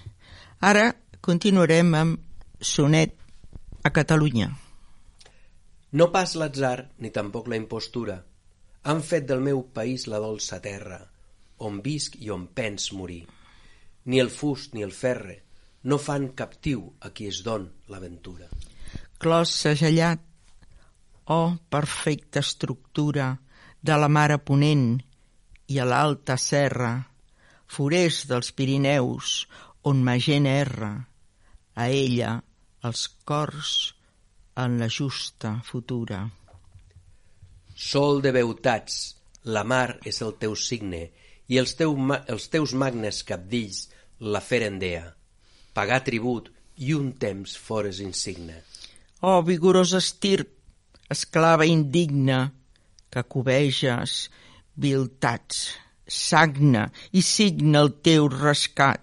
Ara 0.60 0.92
continuarem 1.20 1.92
amb 1.98 2.62
Sonet 2.62 3.16
a 3.82 3.90
Catalunya. 3.90 4.52
No 5.92 6.08
pas 6.12 6.36
l'atzar 6.38 6.92
ni 7.02 7.10
tampoc 7.10 7.50
la 7.50 7.58
impostura 7.58 8.20
han 8.86 9.02
fet 9.02 9.26
del 9.26 9.42
meu 9.42 9.64
país 9.74 10.06
la 10.06 10.20
dolça 10.22 10.60
terra, 10.62 11.00
on 11.66 11.80
visc 11.82 12.14
i 12.22 12.30
on 12.30 12.46
pens 12.54 12.92
morir. 12.94 13.24
Ni 14.06 14.20
el 14.22 14.30
fust 14.30 14.76
ni 14.76 14.84
el 14.86 14.94
ferre 14.94 15.40
no 15.90 15.98
fan 15.98 16.28
captiu 16.38 16.84
a 17.02 17.10
qui 17.10 17.26
es 17.30 17.42
don 17.46 17.66
l'aventura. 17.90 18.46
Clos 19.18 19.50
segellat, 19.64 20.22
oh 21.34 21.56
perfecta 21.70 22.42
estructura 22.46 23.32
de 23.82 23.98
la 23.98 24.08
mar 24.08 24.30
a 24.34 24.38
ponent 24.38 24.88
i 25.66 25.78
a 25.82 25.86
l'alta 25.88 26.36
serra, 26.38 26.94
forest 27.66 28.30
dels 28.30 28.52
Pirineus, 28.54 29.46
on 29.90 30.02
ma 30.06 30.14
gent 30.22 30.46
erra, 30.46 30.92
a 31.74 31.84
ella 31.90 32.36
els 32.86 33.08
cors 33.26 33.72
en 34.62 34.78
la 34.78 34.88
justa 34.90 35.56
futura. 35.66 36.22
Sol 37.76 38.22
de 38.24 38.32
veutats, 38.32 39.16
la 39.44 39.62
mar 39.68 39.98
és 40.08 40.22
el 40.24 40.32
teu 40.40 40.56
signe, 40.56 41.10
i 41.52 41.60
els, 41.60 41.76
teu, 41.78 41.92
els 42.26 42.48
teus 42.50 42.72
magnes 42.74 43.20
capdills 43.28 43.86
la 44.18 44.40
feren 44.40 44.80
dea. 44.80 45.04
Pagar 45.76 46.00
tribut 46.06 46.48
i 46.80 46.94
un 46.96 47.12
temps 47.20 47.52
fores 47.60 48.00
insigne. 48.00 48.62
Oh, 49.20 49.42
vigorosa 49.44 50.00
estirp, 50.00 50.48
esclava 51.12 51.68
indigna, 51.68 52.48
que 53.12 53.22
cobeges 53.22 54.30
viltats, 54.76 55.76
sagna 56.06 56.92
i 57.12 57.22
signa 57.22 57.80
el 57.84 57.92
teu 58.04 58.28
rescat 58.32 59.02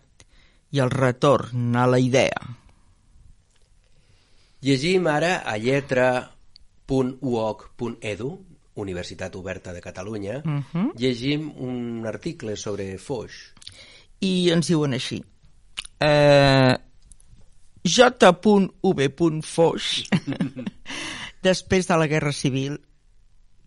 i 0.73 0.79
el 0.83 0.91
retorn 0.93 1.75
a 1.77 1.87
la 1.89 1.99
idea. 2.01 2.41
Llegim 4.63 5.07
ara 5.11 5.43
a 5.43 5.57
lletra.uoc.edu, 5.59 8.31
Universitat 8.75 9.35
Oberta 9.35 9.73
de 9.73 9.81
Catalunya, 9.81 10.41
uh 10.43 10.63
-huh. 10.73 10.91
llegim 10.95 11.51
un 11.57 12.05
article 12.07 12.55
sobre 12.55 12.97
Foix. 12.97 13.31
I 14.19 14.49
ens 14.51 14.67
diuen 14.67 14.93
així. 14.93 15.23
Eh, 15.99 16.75
J.V.Foix, 17.83 19.83
després 21.43 21.87
de 21.87 21.97
la 21.97 22.07
Guerra 22.07 22.31
Civil, 22.31 22.79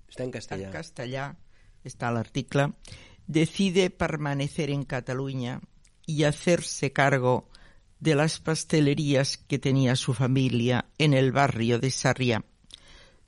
Està 0.09 0.25
en 0.25 0.31
castellà. 0.33 0.67
en 0.67 0.73
castellà 0.73 1.37
está 1.85 2.09
el 2.09 2.17
artículo, 2.17 2.75
decide 3.27 3.91
permanecer 3.91 4.71
en 4.71 4.85
Cataluña 4.85 5.61
y 6.07 6.25
hacerse 6.25 6.93
cargo 6.93 7.49
de 8.01 8.15
las 8.15 8.41
pastelerías 8.41 9.37
que 9.37 9.59
tenía 9.59 9.97
su 9.97 10.15
familia 10.15 10.87
en 10.99 11.15
el 11.15 11.33
barrio 11.33 11.79
de 11.79 11.91
Sarriá, 11.91 12.45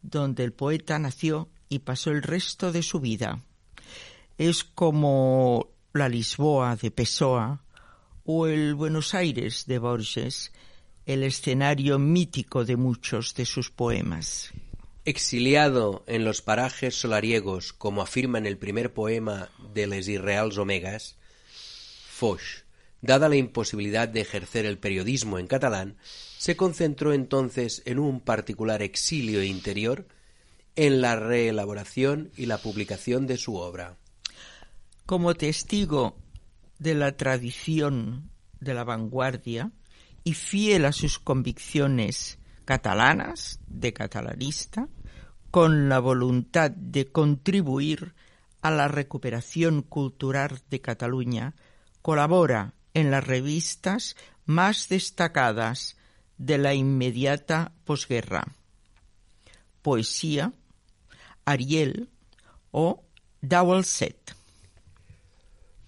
donde 0.03 0.45
el 0.45 0.53
poeta 0.53 0.99
nació 0.99 1.49
y 1.69 1.81
pasó 1.81 2.11
el 2.11 2.23
resto 2.23 2.73
de 2.73 2.83
su 2.83 3.01
vida. 3.01 3.43
Es 4.37 4.65
como 4.65 5.69
la 5.93 6.09
Lisboa 6.09 6.77
de 6.77 6.91
Pessoa 6.91 7.63
o 8.25 8.47
el 8.47 8.75
Buenos 8.75 9.15
Aires 9.15 9.65
de 9.67 9.79
Borges, 9.79 10.53
el 11.07 11.23
escenario 11.23 11.99
mítico 11.99 12.65
de 12.65 12.77
muchos 12.77 13.35
de 13.35 13.47
sus 13.47 13.71
poemas. 13.71 14.53
Exiliado 15.05 16.05
en 16.07 16.25
los 16.25 16.43
parajes 16.43 16.95
solariegos, 16.95 17.73
como 17.73 18.03
afirma 18.03 18.37
en 18.37 18.47
el 18.47 18.59
primer 18.59 18.93
poema 18.93 19.49
de 19.73 19.87
Les 19.87 20.07
Irreals 20.09 20.59
Omegas, 20.59 21.17
Foix, 22.11 22.65
dada 23.01 23.29
la 23.29 23.37
imposibilidad 23.37 24.09
de 24.09 24.21
ejercer 24.21 24.67
el 24.67 24.77
periodismo 24.77 25.39
en 25.39 25.47
catalán, 25.47 25.97
se 26.37 26.57
concentró 26.57 27.15
entonces 27.15 27.83
en 27.87 27.99
un 27.99 28.21
particular 28.21 28.83
exilio 28.83 29.43
interior 29.43 30.07
en 30.81 31.01
la 31.01 31.17
reelaboración 31.17 32.31
y 32.37 32.47
la 32.47 32.59
publicación 32.59 33.27
de 33.27 33.37
su 33.37 33.57
obra. 33.57 33.97
como 35.07 35.35
testigo 35.35 36.17
de 36.79 36.95
la 36.95 37.17
tradición 37.17 38.31
de 38.61 38.75
la 38.75 38.85
vanguardia 38.85 39.73
y 40.23 40.35
fiel 40.35 40.85
a 40.85 40.93
sus 40.93 41.19
convicciones 41.19 42.39
catalanas, 42.65 43.59
de 43.67 43.93
catalanista, 43.93 44.87
con 45.51 45.89
la 45.89 45.99
voluntad 45.99 46.71
de 46.71 47.11
contribuir 47.11 48.15
a 48.61 48.71
la 48.71 48.87
recuperación 48.87 49.83
cultural 49.83 50.61
de 50.71 50.81
Cataluña, 50.81 51.55
colabora 52.03 52.75
en 52.95 53.11
las 53.11 53.27
revistas 53.27 54.15
más 54.45 54.89
destacadas 54.89 55.97
de 56.37 56.59
la 56.59 56.75
inmediata 56.75 57.73
posguerra. 57.85 58.55
Poesía, 59.83 60.53
Ariel 61.49 62.11
o 62.73 63.05
Dowell 63.41 63.85
Set. 63.85 64.35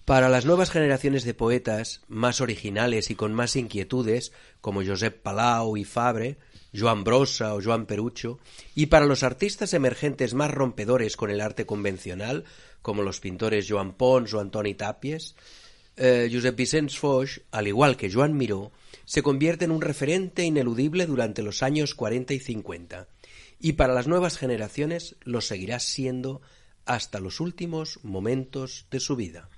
Para 0.05 0.27
las 0.27 0.45
nuevas 0.45 0.71
generaciones 0.71 1.23
de 1.23 1.35
poetas, 1.35 2.01
más 2.07 2.41
originales 2.41 3.11
y 3.11 3.15
con 3.15 3.33
más 3.33 3.55
inquietudes, 3.55 4.31
como 4.59 4.83
Josep 4.83 5.21
Palau 5.21 5.77
y 5.77 5.83
Fabre, 5.83 6.37
Joan 6.75 7.03
Brossa 7.03 7.53
o 7.53 7.61
Joan 7.63 7.85
Perucho, 7.85 8.39
y 8.73 8.87
para 8.87 9.05
los 9.05 9.21
artistas 9.21 9.75
emergentes 9.75 10.33
más 10.33 10.49
rompedores 10.49 11.15
con 11.15 11.29
el 11.29 11.39
arte 11.39 11.67
convencional, 11.67 12.43
como 12.81 13.03
los 13.03 13.19
pintores 13.19 13.67
Joan 13.69 13.93
Pons 13.93 14.33
o 14.33 14.39
Antoni 14.39 14.73
Tapies, 14.73 15.35
eh, 15.95 16.27
Josep 16.33 16.55
Vicens 16.55 16.97
Foix, 16.97 17.41
al 17.51 17.67
igual 17.67 17.97
que 17.97 18.11
Joan 18.11 18.35
Miró, 18.35 18.71
se 19.05 19.21
convierte 19.21 19.65
en 19.65 19.71
un 19.71 19.81
referente 19.81 20.43
ineludible 20.43 21.05
durante 21.05 21.43
los 21.43 21.61
años 21.61 21.93
40 21.93 22.33
y 22.33 22.39
50, 22.39 23.07
y 23.61 23.73
para 23.73 23.93
las 23.93 24.07
nuevas 24.07 24.37
generaciones 24.37 25.15
lo 25.21 25.41
seguirá 25.41 25.79
siendo 25.79 26.41
hasta 26.85 27.19
los 27.19 27.39
últimos 27.39 27.99
momentos 28.03 28.87
de 28.89 28.99
su 28.99 29.15
vida. 29.15 29.49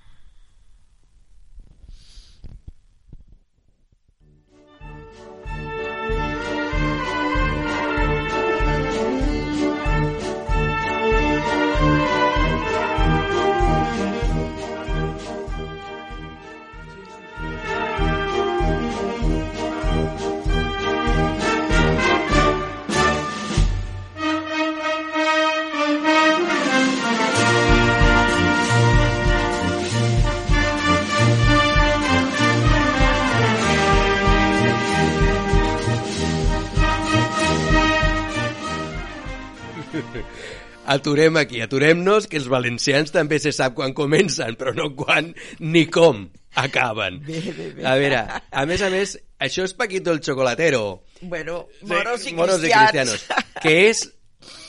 Aturem 40.86 41.36
aquí, 41.40 41.62
aturem-nos, 41.64 42.26
que 42.28 42.36
els 42.36 42.48
valencians 42.52 43.12
també 43.14 43.38
se 43.40 43.54
sap 43.56 43.72
quan 43.78 43.94
comencen, 43.96 44.52
però 44.60 44.74
no 44.76 44.90
quan 44.96 45.30
ni 45.64 45.86
com 45.88 46.26
acaben. 46.60 47.22
Bé, 47.24 47.40
bé, 47.56 47.70
bé. 47.78 47.86
A 47.88 47.94
veure, 47.96 48.18
a 48.52 48.66
més 48.68 48.82
a 48.84 48.90
més, 48.92 49.14
això 49.40 49.64
és 49.64 49.72
Paquito 49.78 50.12
el 50.12 50.20
Chocolatero. 50.20 50.82
Bueno, 51.22 51.62
de 51.80 51.88
moros 51.94 52.26
i 52.28 52.34
Moros 52.36 52.60
i 52.60 52.68
cristians. 52.68 53.14
cristianos. 53.24 53.24
Que 53.64 53.74
és 53.88 54.04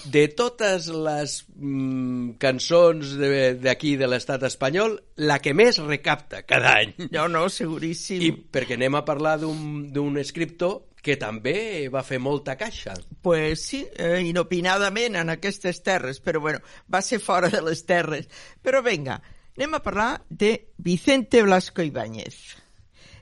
de 0.08 0.28
totes 0.32 0.88
les 0.88 1.36
mm, 1.58 2.38
cançons 2.40 3.18
de- 3.20 3.56
d'aquí 3.60 3.98
de, 4.00 4.08
l'estat 4.08 4.44
espanyol, 4.48 4.96
la 5.18 5.42
que 5.44 5.52
més 5.54 5.82
recapta 5.84 6.44
cada 6.48 6.78
any. 6.80 6.94
No, 7.12 7.28
no, 7.28 7.50
seguríssim. 7.52 8.24
I 8.24 8.32
perquè 8.32 8.80
anem 8.80 8.96
a 8.96 9.04
parlar 9.04 9.36
d'un 9.44 10.16
escriptor 10.22 10.86
que 11.06 11.20
també 11.22 11.86
va 11.94 12.02
fer 12.02 12.18
molta 12.18 12.56
caixa. 12.58 12.96
Pues 13.22 13.68
sí, 13.70 13.84
eh, 13.94 14.24
inopinadament 14.26 15.20
en 15.20 15.30
aquestes 15.30 15.84
terres, 15.86 16.20
però 16.20 16.42
bueno, 16.42 16.64
va 16.92 17.04
ser 17.06 17.20
fora 17.22 17.52
de 17.54 17.62
les 17.62 17.86
terres. 17.86 18.26
Però 18.66 18.82
vinga, 18.82 19.20
anem 19.54 19.78
a 19.78 19.84
parlar 19.86 20.24
de 20.30 20.72
Vicente 20.78 21.44
Blasco 21.46 21.86
Ibáñez. 21.86 22.40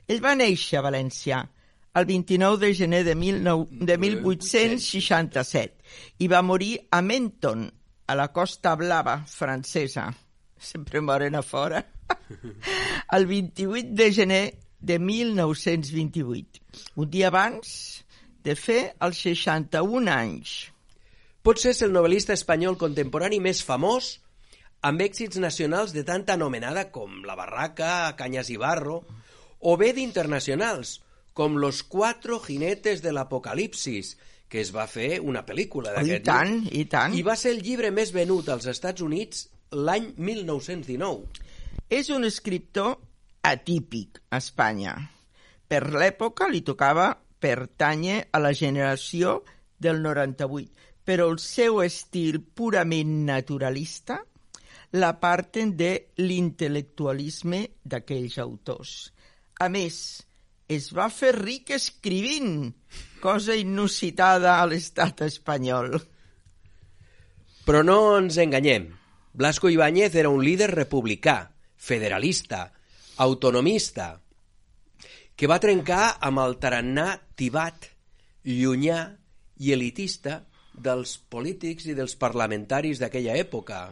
Ell 0.08 0.24
va 0.24 0.32
néixer 0.36 0.80
a 0.80 0.86
València 0.88 1.44
el 1.94 2.08
29 2.08 2.66
de 2.66 2.74
gener 2.74 3.04
de, 3.04 3.14
19, 3.14 3.68
de 3.86 3.98
1867 3.98 6.24
i 6.24 6.28
va 6.28 6.42
morir 6.42 6.88
a 6.90 7.00
Menton, 7.02 7.68
a 8.06 8.14
la 8.16 8.32
Costa 8.32 8.74
Blava 8.76 9.24
francesa. 9.28 10.08
Sempre 10.58 11.00
moren 11.00 11.36
a 11.36 11.42
fora. 11.42 11.84
el 13.16 13.26
28 13.26 13.88
de 13.92 14.12
gener 14.12 14.58
de 14.84 14.98
1928, 15.00 16.60
un 17.00 17.10
dia 17.10 17.30
abans 17.32 18.04
de 18.44 18.54
fer 18.60 18.92
els 19.00 19.22
61 19.24 20.10
anys. 20.12 20.52
Potser 21.44 21.72
és 21.72 21.80
el 21.86 21.94
novel·lista 21.96 22.36
espanyol 22.36 22.76
contemporani 22.80 23.40
més 23.40 23.62
famós 23.64 24.18
amb 24.84 25.00
èxits 25.00 25.40
nacionals 25.40 25.94
de 25.96 26.04
tanta 26.04 26.36
anomenada 26.36 26.90
com 26.92 27.22
La 27.24 27.36
Barraca, 27.38 28.12
Canyas 28.18 28.50
i 28.52 28.58
Barro, 28.60 29.00
o 29.64 29.76
bé 29.80 29.94
d'internacionals, 29.96 30.98
com 31.32 31.56
Los 31.56 31.82
Cuatro 31.82 32.36
Jinetes 32.44 33.00
de 33.00 33.14
l'Apocalipsis, 33.16 34.14
que 34.52 34.60
es 34.60 34.70
va 34.74 34.84
fer 34.86 35.18
una 35.24 35.42
pel·lícula 35.48 35.94
Oh, 35.94 36.04
I 36.04 36.12
d'aquest 36.12 36.28
tant, 36.28 36.60
i 36.68 36.84
tant. 36.92 37.16
I 37.16 37.24
va 37.24 37.38
ser 37.40 37.56
el 37.56 37.64
llibre 37.64 37.90
més 37.90 38.12
venut 38.12 38.52
als 38.52 38.68
Estats 38.70 39.00
Units 39.02 39.48
l'any 39.72 40.12
1919. 40.20 41.42
És 41.88 42.12
un 42.12 42.28
escriptor 42.28 42.98
atípic 43.44 44.22
a 44.30 44.40
Espanya. 44.42 44.96
Per 45.68 45.82
l'època 45.92 46.48
li 46.48 46.62
tocava 46.64 47.12
pertànyer 47.44 48.20
a 48.32 48.40
la 48.40 48.52
generació 48.56 49.42
del 49.76 50.00
98, 50.04 50.70
però 51.04 51.28
el 51.32 51.40
seu 51.42 51.82
estil 51.84 52.40
purament 52.40 53.24
naturalista 53.28 54.22
l'aparten 54.94 55.74
de 55.76 55.90
l'intel·lectualisme 56.22 57.60
d'aquells 57.84 58.38
autors. 58.40 58.94
A 59.60 59.68
més, 59.68 59.96
es 60.68 60.90
va 60.96 61.10
fer 61.12 61.34
ric 61.36 61.74
escrivint, 61.76 62.70
cosa 63.20 63.56
inusitada 63.58 64.58
a 64.60 64.68
l'estat 64.70 65.24
espanyol. 65.26 65.98
Però 67.64 67.82
no 67.84 67.98
ens 68.18 68.38
enganyem. 68.40 68.88
Blasco 69.34 69.68
Ibáñez 69.68 70.14
era 70.14 70.30
un 70.30 70.44
líder 70.44 70.70
republicà, 70.70 71.50
federalista, 71.76 72.70
autonomista, 73.18 74.20
que 75.34 75.46
va 75.50 75.60
trencar 75.62 76.16
amb 76.22 76.40
el 76.44 76.56
tarannà 76.62 77.08
tibat, 77.36 77.88
llunyà 78.44 78.98
i 79.64 79.72
elitista 79.74 80.40
dels 80.74 81.16
polítics 81.30 81.86
i 81.86 81.94
dels 81.94 82.16
parlamentaris 82.18 82.98
d'aquella 83.02 83.36
època. 83.38 83.84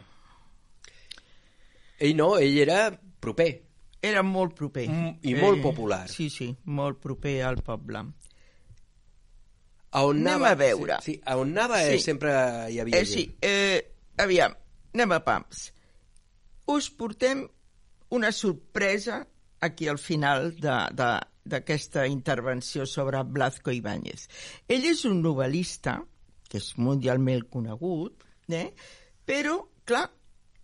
Ell 2.03 2.15
no, 2.17 2.33
ell 2.39 2.57
era 2.59 2.89
proper. 3.23 3.51
Era 4.03 4.23
molt 4.27 4.55
proper. 4.57 4.87
Mm, 4.89 5.13
i 5.23 5.35
molt 5.39 5.61
popular. 5.63 6.03
Sí, 6.11 6.27
sí, 6.29 6.49
molt 6.65 6.99
proper 6.99 7.37
al 7.47 7.61
poble. 7.63 8.01
A 9.93 10.01
on 10.03 10.17
Anem 10.19 10.41
anava, 10.41 10.49
a 10.51 10.59
veure. 10.59 10.97
Sí, 11.05 11.13
sí, 11.13 11.21
a 11.23 11.37
on 11.39 11.53
anava 11.53 11.79
Sí. 11.79 11.93
eh, 11.95 11.99
sempre 12.01 12.31
hi 12.73 12.79
havia 12.81 12.99
Eh, 12.99 13.05
sí, 13.05 13.37
eh, 13.39 13.93
aviam, 14.17 14.55
anem 14.93 15.11
a 15.11 15.19
pams. 15.23 15.71
Us 16.65 16.89
portem 16.89 17.47
una 18.13 18.31
sorpresa 18.31 19.27
aquí 19.59 19.87
al 19.87 19.97
final 19.97 20.51
d'aquesta 20.61 22.05
intervenció 22.07 22.85
sobre 22.85 23.23
Blasco 23.23 23.71
Ibáñez. 23.71 24.27
Ell 24.69 24.85
és 24.85 25.01
un 25.09 25.23
novel·lista, 25.23 25.95
que 26.45 26.59
és 26.61 26.75
mundialment 26.77 27.47
conegut, 27.49 28.21
eh? 28.53 28.69
però, 29.25 29.55
clar, 29.89 30.05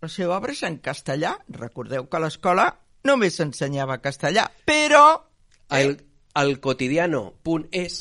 la 0.00 0.08
seva 0.08 0.36
obra 0.36 0.54
és 0.54 0.62
en 0.68 0.78
castellà. 0.84 1.34
Recordeu 1.56 2.06
que 2.06 2.20
a 2.20 2.22
l'escola 2.22 2.68
només 3.08 3.40
s'ensenyava 3.40 3.98
castellà, 4.04 4.46
però... 4.64 5.02
Al, 5.74 5.96
al 6.38 6.56
quotidiano.es 6.62 7.98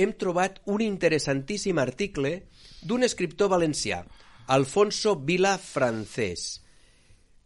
hem 0.00 0.16
trobat 0.18 0.58
un 0.70 0.82
interessantíssim 0.82 1.78
article 1.78 2.34
d'un 2.82 3.06
escriptor 3.06 3.52
valencià, 3.54 4.02
Alfonso 4.50 5.14
Vila 5.14 5.54
Francés. 5.62 6.64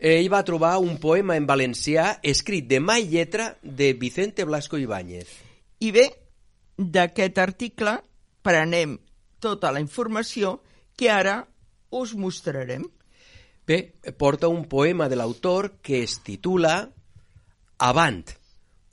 Ell 0.04 0.28
va 0.28 0.42
trobar 0.44 0.74
un 0.84 0.98
poema 1.00 1.38
en 1.40 1.46
valencià 1.48 2.18
escrit 2.20 2.66
de 2.68 2.76
mà 2.76 2.98
i 3.00 3.06
lletra 3.08 3.54
de 3.62 3.94
Vicente 3.96 4.44
Blasco 4.44 4.76
Ibáñez. 4.76 5.30
I 5.80 5.92
bé, 5.96 6.04
d'aquest 6.76 7.38
article 7.40 7.94
prenem 8.44 8.98
tota 9.40 9.70
la 9.72 9.80
informació 9.80 10.58
que 10.92 11.08
ara 11.08 11.38
us 11.96 12.12
mostrarem. 12.20 12.84
Bé, 13.64 13.94
porta 14.20 14.50
un 14.52 14.66
poema 14.68 15.08
de 15.08 15.16
l'autor 15.16 15.78
que 15.80 16.02
es 16.04 16.18
titula 16.20 16.90
Avant, 17.78 18.28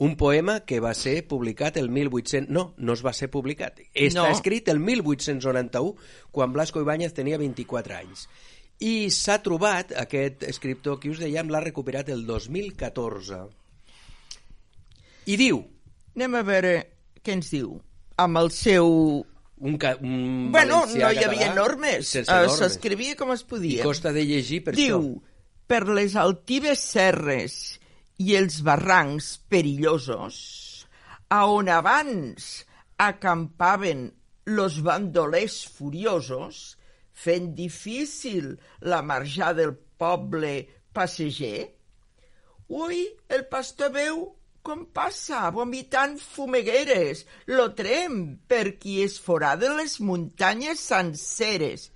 un 0.01 0.15
poema 0.15 0.61
que 0.65 0.79
va 0.79 0.93
ser 0.95 1.27
publicat 1.27 1.75
el 1.77 1.89
1800... 1.91 2.47
No, 2.49 2.73
no 2.77 2.95
es 2.95 3.03
va 3.05 3.11
ser 3.13 3.27
publicat. 3.29 3.83
Està 3.93 4.23
No. 4.23 4.29
escrit 4.31 4.71
el 4.71 4.79
1891, 4.79 5.91
quan 6.31 6.55
Blasco 6.55 6.79
Ibáñez 6.79 7.13
tenia 7.13 7.37
24 7.37 7.99
anys. 7.99 8.29
I 8.81 9.09
s'ha 9.13 9.37
trobat, 9.45 9.91
aquest 10.01 10.43
escriptor 10.49 10.97
que 10.99 11.11
us 11.13 11.19
dèiem, 11.21 11.49
l'ha 11.53 11.59
recuperat 11.61 12.09
el 12.09 12.23
2014. 12.25 13.43
I 15.29 15.35
diu, 15.37 15.61
Anem 16.15 16.33
a 16.35 16.41
veure 16.43 16.71
què 17.23 17.35
ens 17.37 17.51
diu? 17.53 17.75
Amb 18.19 18.39
el 18.41 18.49
seu... 18.51 18.89
Un, 19.61 19.75
ca, 19.77 19.93
un 20.01 20.49
Bueno, 20.51 20.81
no 20.89 20.95
hi 20.97 21.03
havia 21.05 21.27
català 21.29 21.53
normes. 21.55 22.07
Sense 22.09 22.31
Eh, 22.33 22.39
normes. 22.47 22.57
S'escrivia 22.57 23.15
com 23.15 23.31
es 23.31 23.43
I 23.45 23.47
podia. 23.51 23.83
costa 23.85 24.11
de 24.11 24.25
llegir 24.25 24.63
per 24.65 24.73
Diu, 24.75 24.97
això. 24.97 25.37
per 25.69 25.83
les 25.87 26.15
altives 26.17 26.81
serres 26.81 27.55
i 28.17 28.35
els 28.35 28.59
barrancs 28.65 29.35
perillosos, 29.47 30.41
a 31.29 31.45
on 31.47 31.69
abans 31.69 32.65
acampaven 32.97 34.09
los 34.45 34.81
bandolers 34.83 35.61
furiosos, 35.69 36.77
fent 37.21 37.51
difícil 37.57 38.55
la 38.81 39.01
marjà 39.05 39.51
del 39.57 39.75
poble 40.01 40.53
passeger, 40.95 41.69
ui, 42.71 43.01
el 43.29 43.45
pastor 43.51 43.91
veu 43.95 44.21
com 44.65 44.83
passa, 44.93 45.47
vomitant 45.53 46.17
fumegueres, 46.21 47.25
lo 47.49 47.71
trem 47.77 48.19
per 48.49 48.77
qui 48.81 48.99
es 49.05 49.17
foraden 49.21 49.77
les 49.79 49.97
muntanyes 50.01 50.83
senceres 50.91 51.89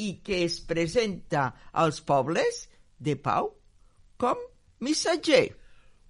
i 0.00 0.12
que 0.24 0.42
es 0.46 0.60
presenta 0.68 1.50
als 1.72 2.00
pobles 2.04 2.66
de 3.00 3.16
pau 3.16 3.54
com 4.20 4.40
missatger. 4.84 5.46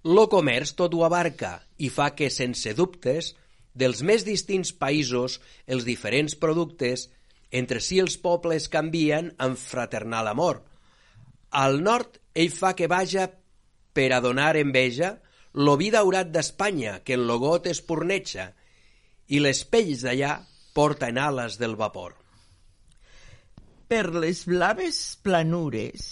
Lo 0.03 0.27
comerç 0.31 0.73
tot 0.79 0.95
ho 0.97 1.05
abarca 1.07 1.59
i 1.77 1.91
fa 1.93 2.11
que, 2.17 2.31
sense 2.33 2.73
dubtes, 2.75 3.33
dels 3.77 4.01
més 4.03 4.25
distints 4.27 4.73
països, 4.75 5.39
els 5.67 5.87
diferents 5.87 6.35
productes, 6.35 7.07
entre 7.51 7.81
si 7.83 7.99
els 7.99 8.17
pobles 8.17 8.69
canvien 8.71 9.33
amb 9.37 9.59
fraternal 9.59 10.31
amor. 10.31 10.61
Al 11.51 11.81
nord, 11.83 12.17
ell 12.33 12.51
fa 12.55 12.73
que 12.75 12.87
vaja 12.87 13.27
per 13.93 14.11
a 14.15 14.21
donar 14.23 14.55
enveja 14.55 15.17
lo 15.53 15.75
vi 15.75 15.89
daurat 15.91 16.31
d'Espanya, 16.31 17.01
que 17.03 17.17
en 17.19 17.25
lo 17.27 17.37
got 17.39 17.67
es 17.67 17.81
porneja, 17.83 18.51
i 19.27 19.41
les 19.43 19.65
pells 19.67 20.05
d'allà 20.05 20.37
porten 20.75 21.19
ales 21.19 21.57
del 21.59 21.75
vapor. 21.75 22.15
Per 23.91 24.05
les 24.15 24.45
blaves 24.47 25.01
planures, 25.19 26.05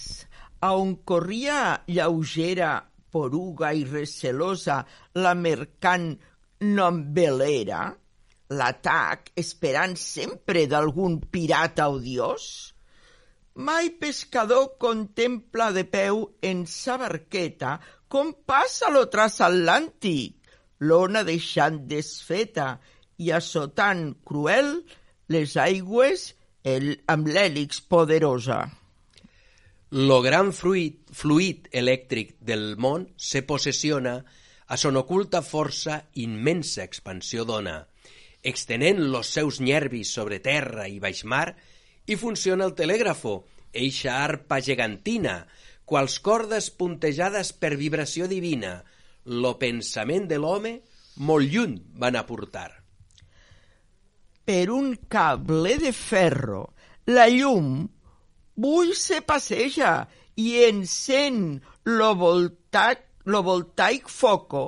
a 0.60 0.74
on 0.76 0.98
corria 1.08 1.80
lleugera, 1.88 2.74
poruga 3.10 3.72
i 3.74 3.86
recelosa 3.88 4.82
la 5.16 5.32
mercant 5.34 6.12
nombelera, 6.60 7.86
l'atac 8.50 9.32
esperant 9.38 9.96
sempre 10.00 10.66
d'algun 10.70 11.20
pirata 11.34 11.90
odiós, 11.94 12.74
mai 13.56 13.90
pescador 14.02 14.78
contempla 14.82 15.72
de 15.76 15.84
peu 15.86 16.26
en 16.42 16.66
sa 16.66 16.98
barqueta 16.98 17.78
com 18.08 18.32
passa 18.48 18.90
lo 18.90 19.06
transatlàntic, 19.14 20.36
l'ona 20.80 21.26
deixant 21.28 21.84
desfeta 21.92 22.80
i 23.20 23.34
assotant 23.36 24.16
cruel 24.26 24.80
les 25.30 25.56
aigües 25.60 26.32
el, 26.64 26.96
amb 27.12 27.28
l'hèlix 27.28 27.84
poderosa. 27.92 28.64
Lo 29.92 30.22
gran 30.22 30.54
fluid, 30.54 31.02
fluid 31.12 31.68
elèctric 31.74 32.38
del 32.46 32.76
món 32.78 33.08
se 33.18 33.42
possessiona 33.42 34.20
a 34.70 34.78
son 34.78 35.00
oculta 35.02 35.42
força 35.42 36.04
immensa 36.22 36.84
expansió 36.86 37.46
dona, 37.46 37.89
extenent 38.44 39.00
los 39.14 39.28
seus 39.28 39.60
nervis 39.60 40.14
sobre 40.14 40.40
terra 40.40 40.88
i 40.88 41.00
baix 41.00 41.24
mar, 41.24 41.56
i 42.08 42.16
funciona 42.16 42.66
el 42.66 42.76
telègrafo, 42.78 43.44
eixa 43.74 44.24
arpa 44.24 44.60
gegantina, 44.66 45.44
quals 45.86 46.20
cordes 46.26 46.70
puntejades 46.72 47.52
per 47.54 47.76
vibració 47.78 48.28
divina, 48.30 48.80
lo 49.26 49.58
pensament 49.62 50.28
de 50.30 50.38
l'home 50.42 50.80
molt 51.20 51.52
lluny 51.52 51.76
van 52.02 52.16
a 52.16 52.26
portar. 52.26 52.70
Per 54.46 54.66
un 54.74 54.96
cable 55.10 55.76
de 55.78 55.92
ferro, 55.94 56.64
la 57.06 57.28
llum 57.30 57.84
bull 58.56 58.96
se 58.98 59.22
passeja 59.22 60.08
i 60.40 60.56
encén 60.66 61.60
lo, 61.86 62.14
voltaic, 62.16 63.06
lo 63.26 63.44
voltaic 63.46 64.10
foco 64.10 64.64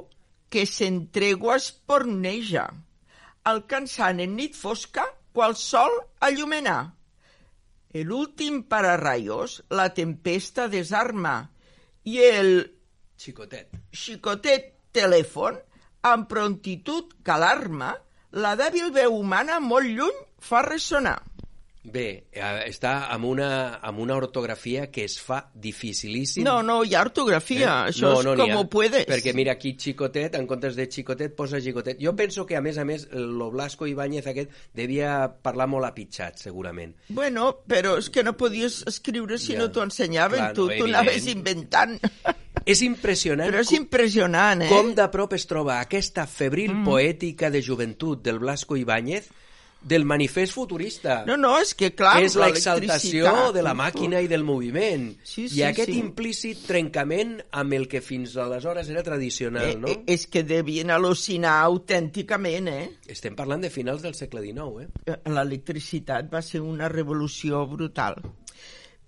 que 0.52 0.68
s'entregua 0.68 1.58
esporneja, 1.58 2.68
alcançant 3.44 4.20
en 4.22 4.36
nit 4.38 4.56
fosca 4.58 5.06
qual 5.34 5.56
sol 5.56 5.92
allumenar. 6.20 6.94
L'últim 8.08 8.62
pararrayos 8.72 9.62
la 9.70 9.90
tempesta 9.94 10.68
desarma 10.72 11.36
i 12.08 12.22
el 12.24 12.54
Xicotet. 13.22 13.70
xicotet 13.94 14.72
telèfon, 14.96 15.60
amb 16.02 16.28
prontitud 16.30 17.12
que 17.22 17.34
alarma, 17.36 17.92
la 18.32 18.56
dèbil 18.58 18.90
veu 18.96 19.18
humana 19.20 19.60
molt 19.60 19.86
lluny 19.86 20.18
fa 20.42 20.64
ressonar. 20.66 21.20
Bé, 21.84 22.28
eh, 22.32 22.50
està 22.70 23.08
amb 23.10 23.26
una, 23.26 23.80
amb 23.82 23.98
una 24.04 24.14
ortografia 24.14 24.92
que 24.94 25.02
es 25.08 25.16
fa 25.20 25.40
dificilíssim. 25.56 26.44
No, 26.46 26.60
no, 26.62 26.84
hi 26.86 26.94
ha 26.94 27.02
ortografia, 27.02 27.72
Eh? 27.88 27.90
això 27.90 28.12
és 28.20 28.28
n'hi 28.28 28.36
com 28.38 28.52
ha. 28.52 28.60
ho 28.60 28.68
puedes. 28.70 29.08
Perquè 29.10 29.34
mira, 29.34 29.56
aquí 29.58 29.74
xicotet, 29.80 30.36
en 30.38 30.46
comptes 30.46 30.76
de 30.78 30.86
xicotet, 30.86 31.34
posa 31.36 31.60
xicotet. 31.60 31.98
Jo 32.00 32.14
penso 32.16 32.46
que, 32.46 32.56
a 32.56 32.62
més 32.62 32.78
a 32.78 32.86
més, 32.86 33.08
lo 33.12 33.50
Blasco 33.50 33.88
Ibáñez 33.90 34.28
aquest 34.30 34.52
devia 34.78 35.34
parlar 35.42 35.66
molt 35.68 35.90
apitxat, 35.90 36.38
segurament. 36.38 36.94
Bueno, 37.10 37.50
però 37.68 37.98
és 37.98 38.12
que 38.14 38.24
no 38.24 38.38
podies 38.38 38.84
escriure 38.86 39.40
si 39.40 39.54
Ja. 39.54 39.60
no 39.60 39.72
t'ho 39.72 39.82
ensenyaven, 39.82 40.38
Clar, 40.40 40.54
tu, 40.54 40.68
no, 40.70 40.78
tu 40.78 40.86
anaves 40.86 41.18
evident. 41.18 41.38
inventant. 41.38 42.00
És 42.64 42.84
impressionant 42.84 43.50
Però 43.50 43.60
és 43.66 43.72
impressionant, 43.74 44.62
eh? 44.62 44.70
com 44.70 44.94
de 44.94 45.08
prop 45.10 45.34
es 45.34 45.48
troba 45.50 45.80
aquesta 45.82 46.28
febril 46.28 46.76
mm. 46.76 46.86
poètica 46.86 47.50
de 47.50 47.60
joventut 47.60 48.22
del 48.22 48.38
Blasco 48.38 48.78
Ibáñez 48.78 49.32
del 49.82 50.06
manifest 50.06 50.54
futurista. 50.54 51.24
No, 51.26 51.36
no, 51.38 51.56
és 51.60 51.74
que 51.76 51.90
clar, 51.98 52.20
és 52.22 52.36
l'exaltació 52.38 53.50
de 53.56 53.64
la 53.66 53.74
màquina 53.78 54.22
i 54.22 54.28
del 54.30 54.44
moviment. 54.46 55.08
Sí, 55.26 55.48
I 55.48 55.50
sí, 55.50 55.64
aquest 55.66 55.90
sí. 55.90 55.98
implícit 56.00 56.62
trencament 56.68 57.40
amb 57.58 57.74
el 57.74 57.88
que 57.90 58.02
fins 58.06 58.36
aleshores 58.38 58.90
era 58.94 59.02
tradicional, 59.04 59.66
Eh, 59.72 59.76
no? 59.82 59.88
eh, 59.90 60.04
és 60.14 60.28
que 60.30 60.44
devien 60.46 60.94
al·lucinar 60.94 61.58
autènticament, 61.66 62.68
eh? 62.70 62.90
Estem 63.10 63.36
parlant 63.36 63.62
de 63.66 63.70
finals 63.74 64.02
del 64.06 64.14
segle 64.14 64.44
XIX, 64.46 64.88
eh? 65.08 65.18
L'electricitat 65.34 66.30
va 66.32 66.42
ser 66.46 66.62
una 66.62 66.88
revolució 66.90 67.66
brutal. 67.68 68.22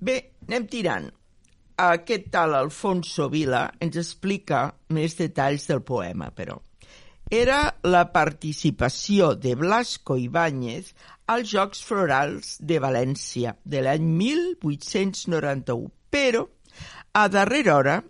Bé, 0.04 0.18
anem 0.48 0.66
tirant. 0.68 1.12
Aquest 1.84 2.28
tal 2.34 2.54
Alfonso 2.54 3.30
Vila 3.34 3.64
ens 3.82 3.96
explica 3.98 4.68
més 4.94 5.16
detalls 5.18 5.66
del 5.70 5.82
poema, 5.82 6.28
però. 6.36 6.60
Era 7.30 7.76
la 7.84 8.12
participació 8.12 9.34
de 9.36 9.56
Blasco 9.56 10.18
Ibáñez 10.18 10.94
als 11.28 11.50
Jocs 11.54 11.84
Florals 11.88 12.58
de 12.60 12.80
València 12.84 13.56
de 13.64 13.82
l'any 13.86 14.06
1891, 14.20 15.90
però 16.12 16.48
a 17.14 17.28
darrera 17.30 17.78
hora 17.78 18.02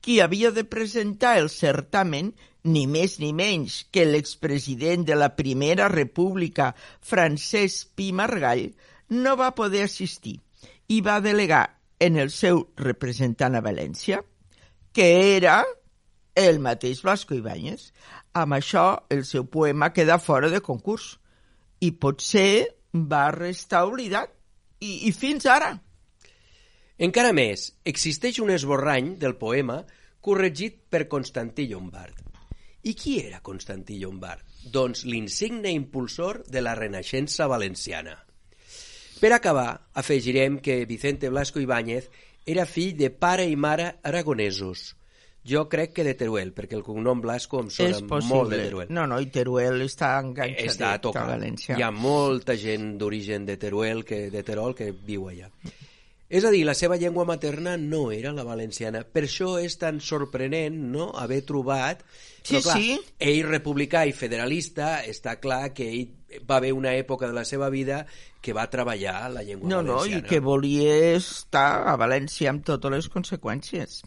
qui 0.00 0.20
havia 0.20 0.50
de 0.54 0.64
presentar 0.64 1.38
el 1.38 1.48
certamen 1.50 2.34
ni 2.64 2.86
més 2.86 3.18
ni 3.22 3.32
menys 3.32 3.84
que 3.90 4.04
l'expresident 4.06 5.06
de 5.08 5.16
la 5.16 5.30
Primera 5.36 5.88
República, 5.88 6.74
Francesc 7.00 7.94
Pi 7.96 8.12
Margall, 8.12 8.68
no 9.08 9.36
va 9.40 9.54
poder 9.56 9.86
assistir 9.88 10.38
i 10.88 11.00
va 11.00 11.20
delegar 11.24 11.64
en 11.98 12.16
el 12.16 12.30
seu 12.30 12.66
representant 12.76 13.56
a 13.56 13.64
València, 13.64 14.22
que 14.92 15.36
era 15.36 15.62
el 16.38 16.60
mateix 16.62 17.02
Blasco 17.02 17.34
Ibáñez. 17.34 17.92
Amb 18.36 18.54
això, 18.58 18.84
el 19.10 19.24
seu 19.24 19.46
poema 19.46 19.92
queda 19.92 20.18
fora 20.18 20.50
de 20.52 20.60
concurs 20.60 21.16
i 21.80 21.92
potser 21.92 22.66
va 22.92 23.30
restar 23.34 23.86
oblidat. 23.86 24.34
I, 24.80 25.08
i 25.08 25.12
fins 25.12 25.46
ara. 25.50 25.72
Encara 26.98 27.32
més, 27.34 27.72
existeix 27.86 28.38
un 28.42 28.50
esborrany 28.54 29.16
del 29.18 29.34
poema 29.38 29.80
corregit 30.22 30.84
per 30.90 31.08
Constantí 31.10 31.66
Llombard. 31.70 32.20
I 32.86 32.94
qui 32.94 33.18
era 33.20 33.40
Constantí 33.42 33.98
Llombard? 33.98 34.44
Doncs 34.70 35.04
l'insigne 35.06 35.70
impulsor 35.74 36.44
de 36.46 36.62
la 36.62 36.74
Renaixença 36.78 37.46
valenciana. 37.50 38.16
Per 39.18 39.32
acabar, 39.34 39.88
afegirem 39.94 40.60
que 40.62 40.84
Vicente 40.86 41.30
Blasco 41.30 41.58
Ibáñez 41.58 42.10
era 42.46 42.66
fill 42.66 42.94
de 42.96 43.10
pare 43.10 43.48
i 43.50 43.56
mare 43.56 43.96
aragonesos. 44.02 44.94
Jo 45.46 45.68
crec 45.68 45.94
que 45.96 46.04
de 46.04 46.14
Teruel, 46.18 46.52
perquè 46.52 46.76
el 46.76 46.82
cognom 46.84 47.20
Blasco 47.24 47.60
em 47.62 47.70
sona 47.72 48.00
molt 48.26 48.50
de 48.52 48.58
Teruel. 48.66 48.88
No, 48.92 49.06
no, 49.08 49.20
i 49.20 49.30
Teruel 49.32 49.80
està 49.86 50.16
enganxat 50.20 50.74
Està 50.74 50.94
a 50.96 51.02
tocant. 51.02 51.30
València. 51.30 51.78
Hi 51.78 51.84
ha 51.86 51.92
molta 51.94 52.56
gent 52.58 52.96
d'origen 53.00 53.46
de 53.48 53.56
Teruel, 53.56 54.04
que, 54.04 54.26
de 54.34 54.42
Terol, 54.44 54.74
que 54.76 54.90
viu 54.92 55.28
allà. 55.30 55.48
És 56.28 56.44
a 56.44 56.50
dir, 56.52 56.60
la 56.68 56.74
seva 56.76 56.98
llengua 57.00 57.24
materna 57.24 57.78
no 57.80 58.10
era 58.12 58.34
la 58.36 58.44
valenciana. 58.44 59.00
Per 59.08 59.22
això 59.24 59.54
és 59.64 59.78
tan 59.80 60.02
sorprenent 60.04 60.76
no? 60.92 61.08
haver 61.16 61.40
trobat... 61.48 62.02
Sí, 62.42 62.58
Però, 62.58 62.60
clar, 62.66 62.76
sí. 62.76 62.98
Ell, 63.18 63.40
republicà 63.48 64.04
i 64.08 64.12
federalista, 64.16 64.98
està 65.08 65.38
clar 65.40 65.72
que 65.76 65.88
ell 65.88 66.42
va 66.48 66.58
haver 66.58 66.74
una 66.76 66.92
època 66.96 67.26
de 67.28 67.32
la 67.36 67.44
seva 67.48 67.70
vida 67.72 68.02
que 68.44 68.52
va 68.56 68.68
treballar 68.68 69.30
la 69.32 69.42
llengua 69.42 69.68
No, 69.68 69.80
no, 69.82 70.02
i 70.04 70.12
valenciana. 70.12 70.28
que 70.28 70.40
volia 70.44 70.94
estar 71.16 71.88
a 71.88 71.96
València 72.00 72.52
amb 72.52 72.64
totes 72.64 72.92
les 72.92 73.08
conseqüències. 73.12 74.02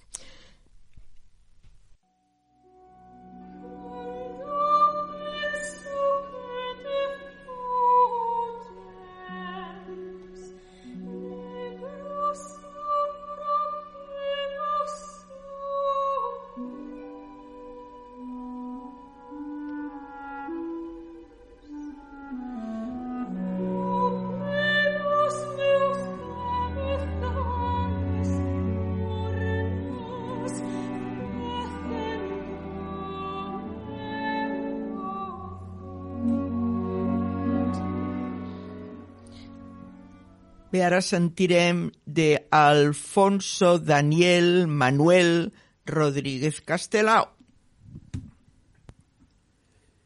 Ara 40.83 41.01
sentirem 41.01 41.91
de 42.05 42.47
Alfonso 42.51 43.79
Daniel 43.79 44.67
Manuel 44.67 45.53
Rodríguez 45.85 46.61
Castelao. 46.61 47.35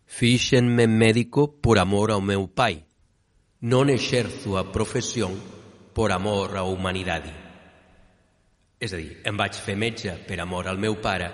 Fíxenme 0.06 0.88
médico 0.88 1.60
por 1.60 1.78
amor 1.78 2.12
ao 2.12 2.22
meu 2.22 2.48
pai. 2.48 2.86
Non 3.60 3.92
exerzo 3.92 4.56
a 4.56 4.72
profesión 4.72 5.36
por 5.92 6.12
amor 6.12 6.56
á 6.56 6.64
humanidade. 6.64 7.32
És 8.80 8.92
a 8.94 9.00
dir, 9.00 9.20
em 9.28 9.36
vaig 9.36 9.56
fer 9.60 9.76
metge 9.76 10.12
per 10.28 10.40
amor 10.40 10.68
al 10.72 10.80
meu 10.80 11.00
pare 11.04 11.32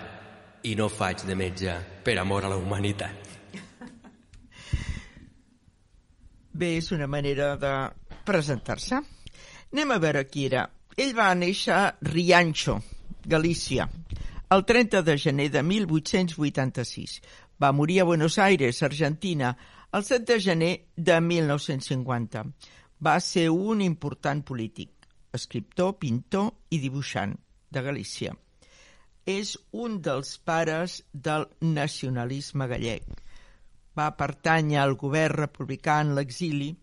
i 0.64 0.74
no 0.78 0.90
faig 0.90 1.26
de 1.26 1.36
metge 1.38 1.74
per 2.06 2.18
amor 2.22 2.46
a 2.46 2.52
la 2.54 2.58
humanitat. 2.58 3.22
Bé, 6.54 6.76
és 6.78 6.92
una 6.92 7.08
manera 7.08 7.56
de 7.58 7.74
presentar-se. 8.26 9.02
Anem 9.72 9.92
a 9.92 10.00
veure 10.04 10.26
qui 10.28 10.42
era. 10.50 10.66
Ell 11.00 11.14
va 11.16 11.30
néixer 11.32 11.72
a 11.72 11.92
Riancho, 12.04 12.74
Galícia, 13.24 13.86
el 14.52 14.66
30 14.68 15.00
de 15.08 15.16
gener 15.18 15.46
de 15.54 15.62
1886. 15.64 17.22
Va 17.56 17.70
morir 17.72 18.02
a 18.02 18.08
Buenos 18.10 18.36
Aires, 18.38 18.82
Argentina, 18.84 19.54
el 19.94 20.04
7 20.04 20.26
de 20.34 20.40
gener 20.42 20.74
de 20.98 21.22
1950. 21.22 22.44
Va 23.00 23.16
ser 23.24 23.48
un 23.50 23.86
important 23.88 24.44
polític, 24.44 25.08
escriptor, 25.32 25.96
pintor 26.04 26.52
i 26.70 26.82
dibuixant 26.84 27.38
de 27.72 27.88
Galícia. 27.88 28.36
És 29.24 29.56
un 29.72 30.02
dels 30.04 30.36
pares 30.44 31.00
del 31.14 31.48
nacionalisme 31.62 32.68
gallec. 32.68 33.08
Va 33.96 34.12
pertànyer 34.20 34.84
al 34.84 35.00
govern 35.00 35.46
republicà 35.46 36.02
en 36.04 36.16
l'exili 36.20 36.74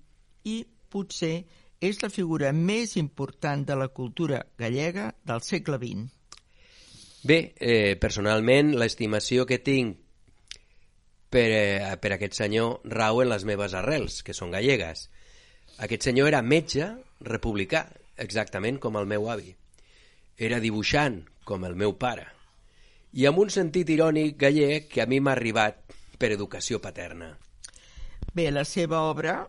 i 0.49 0.63
potser 0.89 1.37
és 1.81 2.03
la 2.03 2.11
figura 2.11 2.53
més 2.53 2.97
important 2.97 3.65
de 3.67 3.77
la 3.79 3.89
cultura 3.89 4.43
gallega 4.59 5.13
del 5.25 5.43
segle 5.47 5.79
XX. 5.79 6.09
Bé, 7.23 7.55
eh, 7.59 7.97
personalment, 8.01 8.75
l'estimació 8.79 9.47
que 9.47 9.59
tinc 9.59 9.97
per, 11.31 11.49
eh, 11.51 11.97
per 12.01 12.13
aquest 12.15 12.35
senyor 12.35 12.81
rau 12.85 13.23
en 13.23 13.29
les 13.29 13.45
meves 13.45 13.75
arrels, 13.75 14.23
que 14.23 14.35
són 14.35 14.51
gallegues. 14.51 15.11
Aquest 15.79 16.03
senyor 16.03 16.29
era 16.29 16.43
metge 16.43 16.89
republicà, 17.21 17.89
exactament 18.17 18.79
com 18.79 18.97
el 18.97 19.07
meu 19.07 19.29
avi. 19.31 19.55
Era 20.37 20.61
dibuixant, 20.61 21.25
com 21.45 21.65
el 21.65 21.75
meu 21.75 21.97
pare. 21.99 22.27
I 23.13 23.27
amb 23.27 23.39
un 23.39 23.51
sentit 23.51 23.89
irònic 23.89 24.37
gallec 24.37 24.89
que 24.89 25.03
a 25.03 25.07
mi 25.07 25.21
m'ha 25.21 25.33
arribat 25.33 25.81
per 26.19 26.33
educació 26.33 26.81
paterna. 26.81 27.37
Bé, 28.35 28.51
la 28.51 28.65
seva 28.65 29.03
obra 29.09 29.49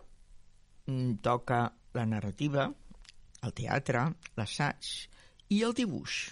mm, 0.86 1.20
toca 1.22 1.79
la 1.94 2.04
narrativa, 2.06 2.68
el 3.42 3.54
teatre, 3.56 4.04
l'assaig 4.36 4.90
i 5.50 5.62
el 5.66 5.74
dibuix, 5.74 6.30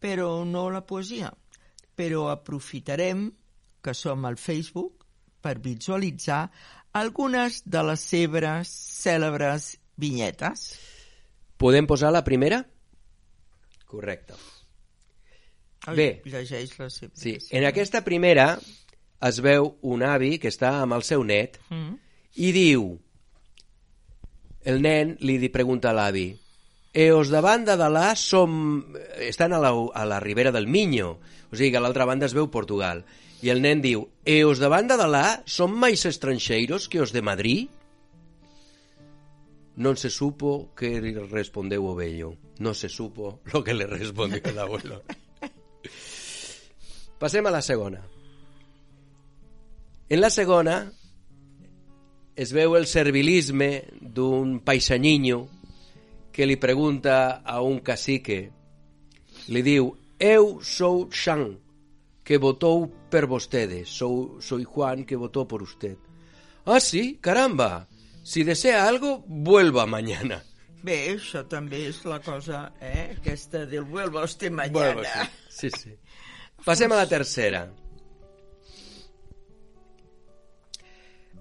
però 0.00 0.44
no 0.44 0.68
la 0.70 0.84
poesia. 0.86 1.32
Però 1.94 2.28
aprofitarem 2.32 3.28
que 3.84 3.94
som 3.94 4.24
al 4.26 4.36
Facebook 4.40 5.04
per 5.40 5.58
visualitzar 5.62 6.48
algunes 6.96 7.62
de 7.66 7.82
les 7.86 8.00
seves 8.00 8.70
cèlebres 9.04 9.74
vinyetes. 10.00 10.64
Podem 11.58 11.86
posar 11.86 12.10
la 12.12 12.24
primera? 12.26 12.62
Correcte. 13.86 14.34
Ai, 15.86 15.96
Bé. 15.96 16.08
Llegeix 16.24 16.78
la 16.80 16.88
seva. 16.90 17.12
Sí, 17.14 17.36
en 17.50 17.66
aquesta 17.68 18.00
primera 18.04 18.54
es 19.24 19.38
veu 19.44 19.74
un 19.82 20.02
avi 20.02 20.38
que 20.40 20.48
està 20.50 20.80
amb 20.82 20.96
el 20.96 21.02
seu 21.06 21.22
net 21.24 21.58
Mm. 21.70 21.94
i 22.36 22.52
diu 22.52 22.98
el 24.64 24.80
nen 24.82 25.16
li 25.20 25.48
pregunta 25.52 25.92
a 25.92 25.96
l'avi 25.96 26.32
e 26.94 27.10
os 27.10 27.28
de 27.28 27.40
banda 27.42 27.76
de 27.76 27.88
la 27.90 28.14
som... 28.14 28.86
estan 29.18 29.52
a 29.52 29.58
la, 29.58 29.74
a 29.74 30.04
la 30.06 30.20
ribera 30.20 30.52
del 30.54 30.70
Miño. 30.70 31.18
O 31.50 31.56
sigui 31.58 31.74
que 31.74 31.78
a 31.78 31.82
l'altra 31.82 32.06
banda 32.06 32.26
es 32.26 32.34
veu 32.38 32.46
Portugal. 32.54 33.02
I 33.42 33.50
el 33.50 33.60
nen 33.60 33.82
diu 33.82 34.06
e 34.24 34.46
os 34.46 34.62
de 34.62 34.70
banda 34.70 34.94
de 34.96 35.08
la 35.10 35.42
son 35.44 35.74
máis 35.74 36.06
estranxeiros 36.06 36.86
que 36.86 37.02
os 37.02 37.10
de 37.10 37.20
Madrid? 37.20 37.66
Non 39.74 39.98
se 39.98 40.06
supo 40.06 40.70
que 40.78 41.02
respondeu 41.28 41.82
o 41.82 41.98
vello 41.98 42.38
no 42.58 42.74
se 42.74 42.88
supo 42.88 43.40
lo 43.52 43.64
que 43.64 43.74
le 43.74 43.86
respondió 43.86 44.40
el 44.44 44.58
abuelo. 44.58 45.02
Passem 47.18 47.46
a 47.46 47.50
la 47.50 47.62
segona. 47.62 48.02
En 50.08 50.20
la 50.20 50.30
segona 50.30 50.92
es 52.36 52.52
veu 52.52 52.76
el 52.76 52.86
servilisme 52.86 53.84
d'un 54.00 54.58
paisaniño 54.60 55.44
que 56.34 56.46
li 56.46 56.56
pregunta 56.58 57.42
a 57.46 57.60
un 57.62 57.78
cacique. 57.78 58.50
Li 59.54 59.62
diu, 59.62 59.92
eu 60.18 60.58
sou 60.62 61.06
Xan, 61.12 61.52
que 62.24 62.40
votou 62.42 62.88
per 63.10 63.26
vostede. 63.30 63.84
Sou, 63.86 64.40
soy 64.42 64.64
Juan, 64.64 65.04
que 65.04 65.16
votó 65.16 65.46
por 65.46 65.62
usted. 65.62 65.96
Ah, 66.64 66.80
sí? 66.80 67.18
Caramba! 67.20 67.86
Si 68.24 68.42
desea 68.42 68.88
algo, 68.88 69.22
vuelva 69.28 69.84
mañana. 69.86 70.40
Bé, 70.84 70.96
això 71.12 71.44
també 71.48 71.86
és 71.88 72.02
la 72.08 72.18
cosa, 72.24 72.66
eh? 72.80 73.14
Aquesta 73.18 73.64
del 73.68 73.84
vuelva 73.88 74.24
usted 74.24 74.50
mañana. 74.50 74.94
Vuelva, 74.94 75.28
sí. 75.48 75.70
sí, 75.70 75.70
sí. 75.70 75.92
Passem 76.64 76.92
a 76.92 76.96
la 76.96 77.08
tercera. 77.08 77.66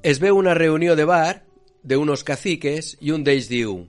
Es 0.03 0.19
veu 0.19 0.35
una 0.35 0.53
reunió 0.53 0.97
de 0.99 1.05
bar 1.05 1.45
de 1.81 1.97
unos 1.97 2.23
caciques 2.23 2.97
y 2.99 3.11
un 3.11 3.23
d'ells 3.23 3.47
diu 3.47 3.87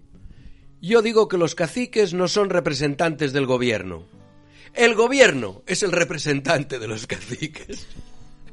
Yo 0.81 1.03
digo 1.03 1.27
que 1.29 1.39
los 1.39 1.55
caciques 1.55 2.15
no 2.15 2.29
son 2.29 2.51
representantes 2.51 3.33
del 3.33 3.47
gobierno. 3.47 4.07
El 4.75 4.95
gobierno 4.95 5.63
es 5.67 5.83
el 5.83 5.93
representante 5.93 6.79
de 6.79 6.87
los 6.87 7.07
caciques. 7.07 7.87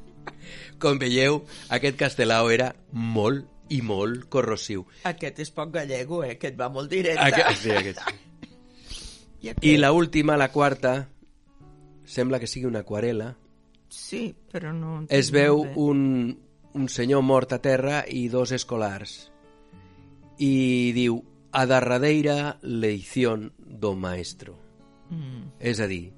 Com 0.81 0.97
veieu, 0.97 1.43
aquest 1.69 1.97
castelao 1.99 2.49
era 2.49 2.71
molt 2.91 3.45
i 3.69 3.81
molt 3.85 4.25
corrosiu. 4.31 4.85
Aquest 5.05 5.41
és 5.43 5.51
poc 5.53 5.73
gallego, 5.75 6.23
eh? 6.23 6.37
Aquest 6.39 6.57
va 6.57 6.69
molt 6.73 6.89
directe. 6.89 7.21
Aquest, 7.21 7.61
sí, 7.61 7.75
aquest. 7.75 8.01
I, 9.41 9.51
aquest... 9.51 9.65
I 9.65 9.75
la 9.77 9.91
última, 9.91 10.37
la 10.37 10.49
quarta, 10.55 10.95
sembla 12.05 12.39
que 12.39 12.49
sigui 12.49 12.65
una 12.69 12.81
aquarela, 12.81 13.35
Sí, 13.91 14.31
però 14.49 14.71
no... 14.71 15.01
es 15.09 15.29
veu 15.35 15.65
bé. 15.65 15.73
un, 15.75 16.01
un 16.73 16.87
senyor 16.89 17.21
mort 17.21 17.53
a 17.53 17.59
terra 17.61 18.03
i 18.07 18.27
dos 18.29 18.51
escolars. 18.55 19.31
I 20.41 20.91
diu, 20.95 21.19
a 21.51 21.65
darradeira 21.67 22.57
leición 22.61 23.51
do 23.57 23.93
maestro. 23.95 24.55
Mm. 25.11 25.59
És 25.59 25.81
a 25.83 25.87
dir, 25.87 26.13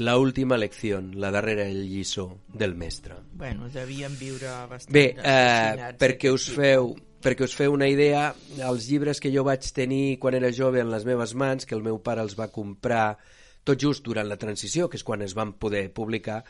la 0.00 0.16
última 0.16 0.56
lecció, 0.56 1.00
la 1.12 1.30
darrera 1.30 1.68
lliçó 1.68 2.40
del 2.48 2.74
mestre. 2.74 3.16
Bueno, 3.36 3.68
devien 3.68 4.16
viure 4.18 4.48
bastant 4.70 4.94
Bé, 4.96 5.04
eh, 5.12 5.20
assassinats, 5.20 6.00
perquè 6.00 6.32
us 6.32 6.48
feu 6.56 6.94
perquè 7.20 7.44
us 7.44 7.52
feu 7.52 7.74
una 7.76 7.88
idea, 7.92 8.30
els 8.64 8.86
llibres 8.88 9.20
que 9.20 9.28
jo 9.28 9.44
vaig 9.44 9.66
tenir 9.76 10.16
quan 10.18 10.38
era 10.38 10.48
jove 10.56 10.80
en 10.80 10.88
les 10.88 11.04
meves 11.04 11.34
mans, 11.36 11.66
que 11.68 11.76
el 11.76 11.84
meu 11.84 11.98
pare 12.00 12.24
els 12.24 12.32
va 12.38 12.48
comprar 12.48 13.18
tot 13.62 13.76
just 13.76 14.02
durant 14.06 14.24
la 14.24 14.38
transició, 14.40 14.88
que 14.88 14.96
és 14.96 15.04
quan 15.04 15.20
es 15.20 15.36
van 15.36 15.52
poder 15.52 15.90
publicar, 15.92 16.44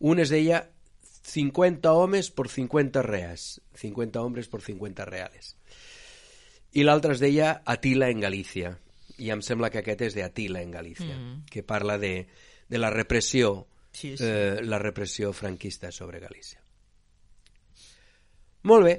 un 0.00 0.18
es 0.18 0.34
deia 0.34 0.64
50 1.26 1.92
homes 1.92 2.30
por 2.30 2.48
50 2.48 3.02
reas, 3.02 3.60
50 3.74 4.22
hombres 4.22 4.48
por 4.48 4.62
50 4.62 5.04
reales. 5.04 5.56
I 6.72 6.84
l'altre 6.84 7.16
es 7.16 7.20
deia 7.20 7.62
Atila 7.64 8.10
en 8.12 8.20
Galícia, 8.22 8.76
i 9.18 9.32
em 9.32 9.42
sembla 9.42 9.72
que 9.72 9.80
aquest 9.82 10.06
és 10.10 10.16
de 10.16 10.22
Atila 10.22 10.62
en 10.62 10.70
Galícia, 10.70 11.16
mm. 11.16 11.48
que 11.50 11.64
parla 11.66 11.98
de, 11.98 12.28
de 12.68 12.78
la 12.78 12.92
repressió, 12.94 13.66
Sí, 13.96 14.12
sí. 14.18 14.24
Eh, 14.28 14.60
la 14.62 14.78
repressió 14.78 15.32
franquista 15.32 15.90
sobre 15.90 16.20
Galícia. 16.20 16.60
Molt 18.68 18.84
bé, 18.84 18.92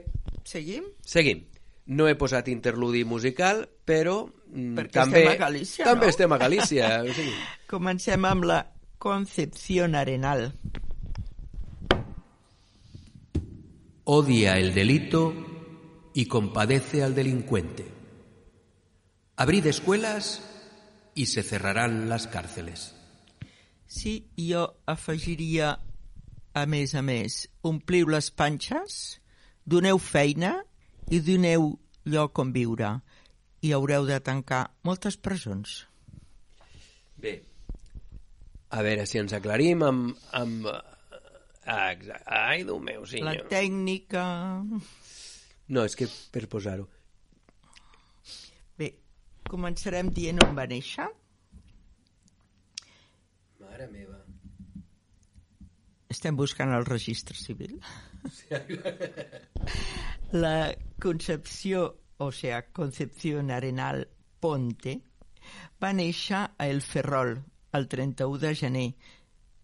Seguim? 0.47 0.87
Seguim. 1.03 1.43
No 1.91 2.07
he 2.07 2.15
posat 2.19 2.47
interludi 2.51 3.03
musical, 3.07 3.65
però 3.87 4.21
mm, 4.25 4.73
Perquè 4.79 4.95
també, 4.95 5.21
estem 5.21 5.33
a 5.33 5.39
Galícia, 5.41 5.85
també 5.85 6.07
no? 6.07 6.13
estem 6.15 6.33
a 6.33 6.39
Galícia. 6.41 6.89
o 7.03 7.13
sigui, 7.15 7.33
Comencem 7.73 8.27
amb 8.27 8.47
la 8.47 8.61
Concepción 8.97 9.95
Arenal. 9.95 10.49
Odia 14.09 14.57
el 14.57 14.73
delito 14.73 15.33
y 16.13 16.27
compadece 16.27 17.03
al 17.03 17.13
delincuente. 17.13 17.91
Abrid 19.35 19.65
escuelas 19.65 20.41
y 21.13 21.25
se 21.25 21.43
cerrarán 21.43 22.07
las 22.07 22.25
cárceles. 22.25 22.95
Sí, 23.85 24.29
jo 24.37 24.79
afegiria, 24.85 25.81
a 26.55 26.63
més 26.71 26.95
a 26.95 27.03
més, 27.03 27.49
ompliu 27.67 28.07
les 28.07 28.31
panxes, 28.31 29.19
doneu 29.67 29.99
feina 29.99 30.55
i 31.11 31.19
doneu 31.19 31.73
lloc 32.07 32.39
on 32.39 32.55
viure. 32.55 32.95
I 33.59 33.75
haureu 33.75 34.07
de 34.07 34.23
tancar 34.23 34.69
moltes 34.87 35.19
presons. 35.19 35.81
Bé, 37.19 37.41
a 38.71 38.87
veure 38.87 39.03
si 39.03 39.19
ens 39.19 39.35
aclarim 39.35 39.83
amb... 39.83 40.29
amb... 40.31 40.71
ah, 41.67 41.91
exa- 41.93 42.21
Ai, 42.25 42.63
Déu 42.63 42.79
meu, 42.79 43.01
La 43.01 43.07
senyor. 43.07 43.47
tècnica... 43.51 44.23
No, 45.69 45.83
és 45.83 45.95
que 45.99 46.07
per 46.31 46.45
posar-ho. 46.47 46.85
Bé, 48.79 48.93
començarem 49.51 50.09
dient 50.15 50.39
on 50.45 50.55
va 50.55 50.63
néixer. 50.71 51.07
Mare 53.59 53.87
meva. 53.91 54.21
Estem 56.09 56.37
buscant 56.39 56.71
el 56.71 56.85
registre 56.87 57.35
civil. 57.35 57.75
La 60.31 60.73
Concepció, 61.01 61.99
o 62.17 62.31
sea, 62.31 62.61
Concepción 62.71 63.51
Arenal 63.51 64.07
Ponte, 64.39 65.01
va 65.83 65.91
néixer 65.93 66.45
a 66.57 66.67
El 66.67 66.81
Ferrol 66.81 67.37
el 67.77 67.87
31 67.91 68.39
de 68.39 68.55
gener 68.55 68.87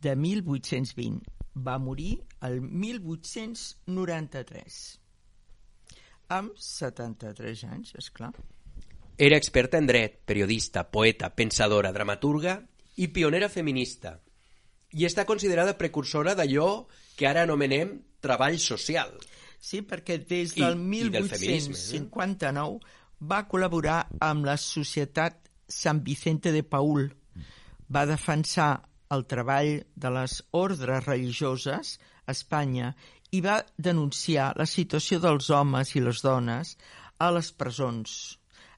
de 0.03 0.15
1820. 0.15 1.23
Va 1.55 1.77
morir 1.77 2.23
el 2.41 2.61
1893. 2.61 4.99
Amb 6.33 6.55
73 6.57 7.63
anys, 7.69 7.93
és 7.99 8.07
clar. 8.15 8.31
Era 9.17 9.37
experta 9.37 9.77
en 9.77 9.85
dret, 9.85 10.21
periodista, 10.25 10.83
poeta, 10.89 11.29
pensadora, 11.35 11.91
dramaturga 11.93 12.55
i 12.97 13.07
pionera 13.13 13.49
feminista. 13.49 14.15
I 14.93 15.05
està 15.05 15.25
considerada 15.25 15.77
precursora 15.77 16.33
d'allò 16.37 16.87
que 17.17 17.27
ara 17.29 17.43
anomenem 17.45 17.99
treball 18.21 18.57
social. 18.61 19.13
Sí, 19.59 19.81
perquè 19.85 20.17
des 20.25 20.55
I- 20.57 20.61
del 20.61 20.77
i 20.93 21.09
del 21.09 21.25
eh? 21.29 21.37
1859 21.37 22.79
va 23.29 23.45
col·laborar 23.47 24.07
amb 24.19 24.45
la 24.45 24.57
Societat 24.57 25.49
Sant 25.67 26.01
Vicente 26.03 26.51
de 26.51 26.63
Paul. 26.63 27.13
Va 27.93 28.05
defensar 28.05 28.81
el 29.13 29.25
treball 29.29 29.75
de 29.95 30.11
les 30.17 30.39
ordres 30.59 31.05
religioses 31.05 31.97
a 32.25 32.33
Espanya 32.35 32.93
i 33.33 33.41
va 33.41 33.61
denunciar 33.77 34.51
la 34.59 34.67
situació 34.69 35.19
dels 35.23 35.49
homes 35.49 35.95
i 35.95 36.03
les 36.03 36.21
dones 36.25 36.75
a 37.19 37.29
les 37.33 37.49
presons, 37.55 38.13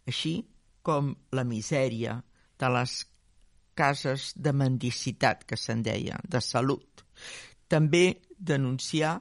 així 0.07 0.37
com 0.85 1.13
la 1.35 1.43
misèria 1.47 2.19
de 2.59 2.71
les 2.71 3.01
cases 3.75 4.31
de 4.37 4.53
mendicitat, 4.55 5.43
que 5.43 5.57
se'n 5.59 5.83
deia, 5.83 6.19
de 6.23 6.39
salut. 6.41 7.03
També 7.67 8.21
denunciar 8.37 9.17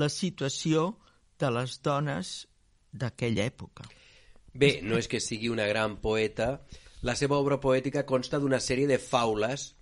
la 0.00 0.08
situació 0.08 0.94
de 1.38 1.50
les 1.52 1.78
dones 1.84 2.32
d'aquella 2.92 3.44
època. 3.44 3.84
Bé, 4.54 4.78
no 4.82 4.96
és 4.98 5.10
que 5.10 5.20
sigui 5.20 5.50
una 5.52 5.66
gran 5.68 5.98
poeta, 6.02 6.62
la 7.02 7.14
seva 7.14 7.36
obra 7.38 7.60
poètica 7.62 8.06
consta 8.06 8.40
d'una 8.40 8.62
sèrie 8.62 8.88
de 8.90 8.98
faules. 8.98 9.72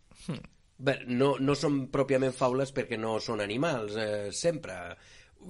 Bé, 0.78 0.98
no, 1.08 1.36
no 1.40 1.54
són 1.56 1.86
pròpiament 1.92 2.34
faules 2.36 2.72
perquè 2.76 2.98
no 3.00 3.14
són 3.24 3.40
animals, 3.40 3.94
eh, 3.96 4.32
sempre. 4.32 4.74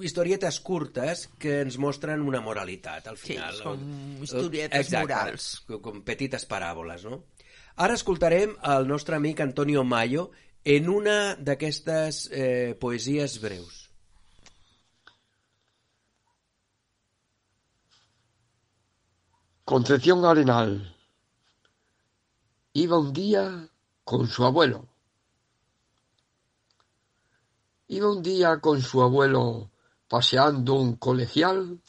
Historietes 0.02 0.60
curtes 0.60 1.26
que 1.38 1.60
ens 1.64 1.78
mostren 1.82 2.22
una 2.22 2.40
moralitat, 2.40 3.06
al 3.08 3.16
Sí, 3.18 3.32
final. 3.34 3.54
són 3.56 3.80
Eh, 4.18 4.22
historietes 4.22 4.80
Exacte, 4.80 5.14
morals. 5.14 5.48
com- 5.66 5.80
Com 5.82 6.02
petites 6.02 6.46
paràboles, 6.48 7.04
no? 7.04 7.24
Ara 7.76 7.94
escoltarem 7.94 8.56
el 8.62 8.86
nostre 8.88 9.16
amic 9.16 9.40
Antonio 9.40 9.84
Mayo 9.84 10.30
en 10.64 10.88
una 10.88 11.34
d'aquestes 11.36 12.28
eh, 12.32 12.76
poesies 12.80 13.40
breus. 13.40 13.90
Concepción 19.64 20.24
Arenal. 20.24 20.94
Iba 22.72 22.98
un 22.98 23.12
día 23.12 23.68
con 24.04 24.28
su 24.28 24.44
abuelo. 24.44 24.88
Iba 27.88 28.10
un 28.10 28.22
día 28.22 28.58
con 28.60 28.82
su 28.82 29.00
abuelo 29.00 29.70
paseando 30.08 30.74
un 30.74 30.96
colegial 30.96 31.80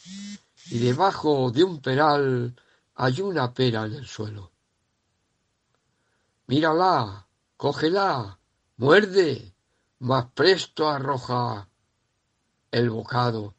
y 0.69 0.79
debajo 0.79 1.51
de 1.51 1.63
un 1.63 1.81
peral 1.81 2.55
hay 2.95 3.21
una 3.21 3.53
pera 3.53 3.85
en 3.85 3.93
el 3.93 4.05
suelo. 4.05 4.51
Mírala, 6.47 7.27
cógela, 7.57 8.39
muerde, 8.77 9.53
más 9.99 10.25
presto 10.33 10.87
arroja 10.87 11.67
el 12.71 12.89
bocado, 12.89 13.55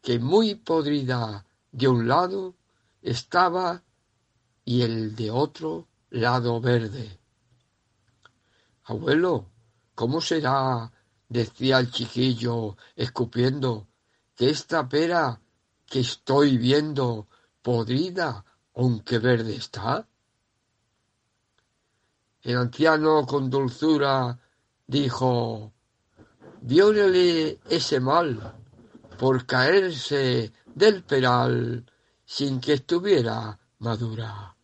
que 0.00 0.18
muy 0.18 0.54
podrida 0.54 1.44
de 1.70 1.88
un 1.88 2.08
lado 2.08 2.54
estaba 3.02 3.82
y 4.64 4.82
el 4.82 5.14
de 5.14 5.30
otro 5.30 5.86
lado 6.10 6.60
verde. 6.60 7.18
Abuelo, 8.84 9.50
¿cómo 9.94 10.20
será? 10.20 10.92
Decía 11.28 11.78
el 11.78 11.90
chiquillo, 11.90 12.76
escupiendo, 12.94 13.86
que 14.34 14.50
esta 14.50 14.88
pera 14.88 15.40
que 15.86 16.00
estoy 16.00 16.58
viendo 16.58 17.26
podrida, 17.62 18.44
aunque 18.74 19.18
verde 19.18 19.56
está. 19.56 20.06
El 22.42 22.56
anciano 22.58 23.26
con 23.26 23.48
dulzura 23.50 24.38
dijo, 24.86 25.72
viólele 26.60 27.58
ese 27.68 27.98
mal 27.98 28.54
por 29.18 29.46
caerse 29.46 30.52
del 30.74 31.02
peral 31.02 31.84
sin 32.24 32.60
que 32.60 32.74
estuviera 32.74 33.58
madura. 33.78 34.54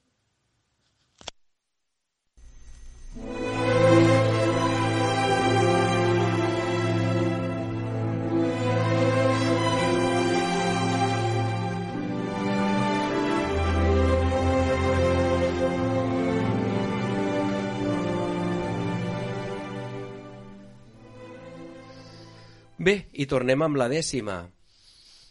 Bé, 22.82 22.96
i 23.14 23.28
tornem 23.30 23.62
amb 23.62 23.78
la 23.78 23.86
dècima. 23.86 24.40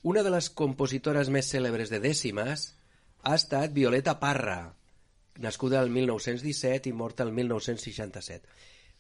Una 0.08 0.22
de 0.24 0.32
les 0.32 0.47
compositores 0.56 1.28
més 1.36 1.49
cèlebres 1.52 1.89
de 1.91 1.99
dècimes 1.99 2.62
ha 3.28 3.34
estat 3.36 3.74
Violeta 3.76 4.14
Parra, 4.22 4.72
nascuda 5.43 5.82
el 5.84 5.91
1917 5.91 6.88
i 6.88 6.93
morta 6.95 7.26
el 7.28 7.34
1967. 7.36 8.47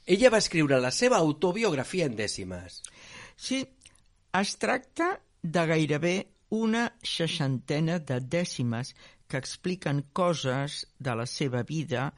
Ella 0.03 0.33
va 0.35 0.41
escriure 0.43 0.81
la 0.83 0.91
seva 0.91 1.21
autobiografia 1.23 2.09
en 2.11 2.19
dècimes. 2.19 2.81
Sí, 3.37 3.61
es 4.41 4.53
tracta 4.59 5.13
de 5.41 5.65
gairebé 5.71 6.15
una 6.51 6.89
seixantena 7.07 8.01
de 8.03 8.19
dècimes 8.19 8.91
que 9.31 9.39
expliquen 9.39 10.03
coses 10.11 10.81
de 10.99 11.15
la 11.15 11.29
seva 11.39 11.63
vida 11.63 12.09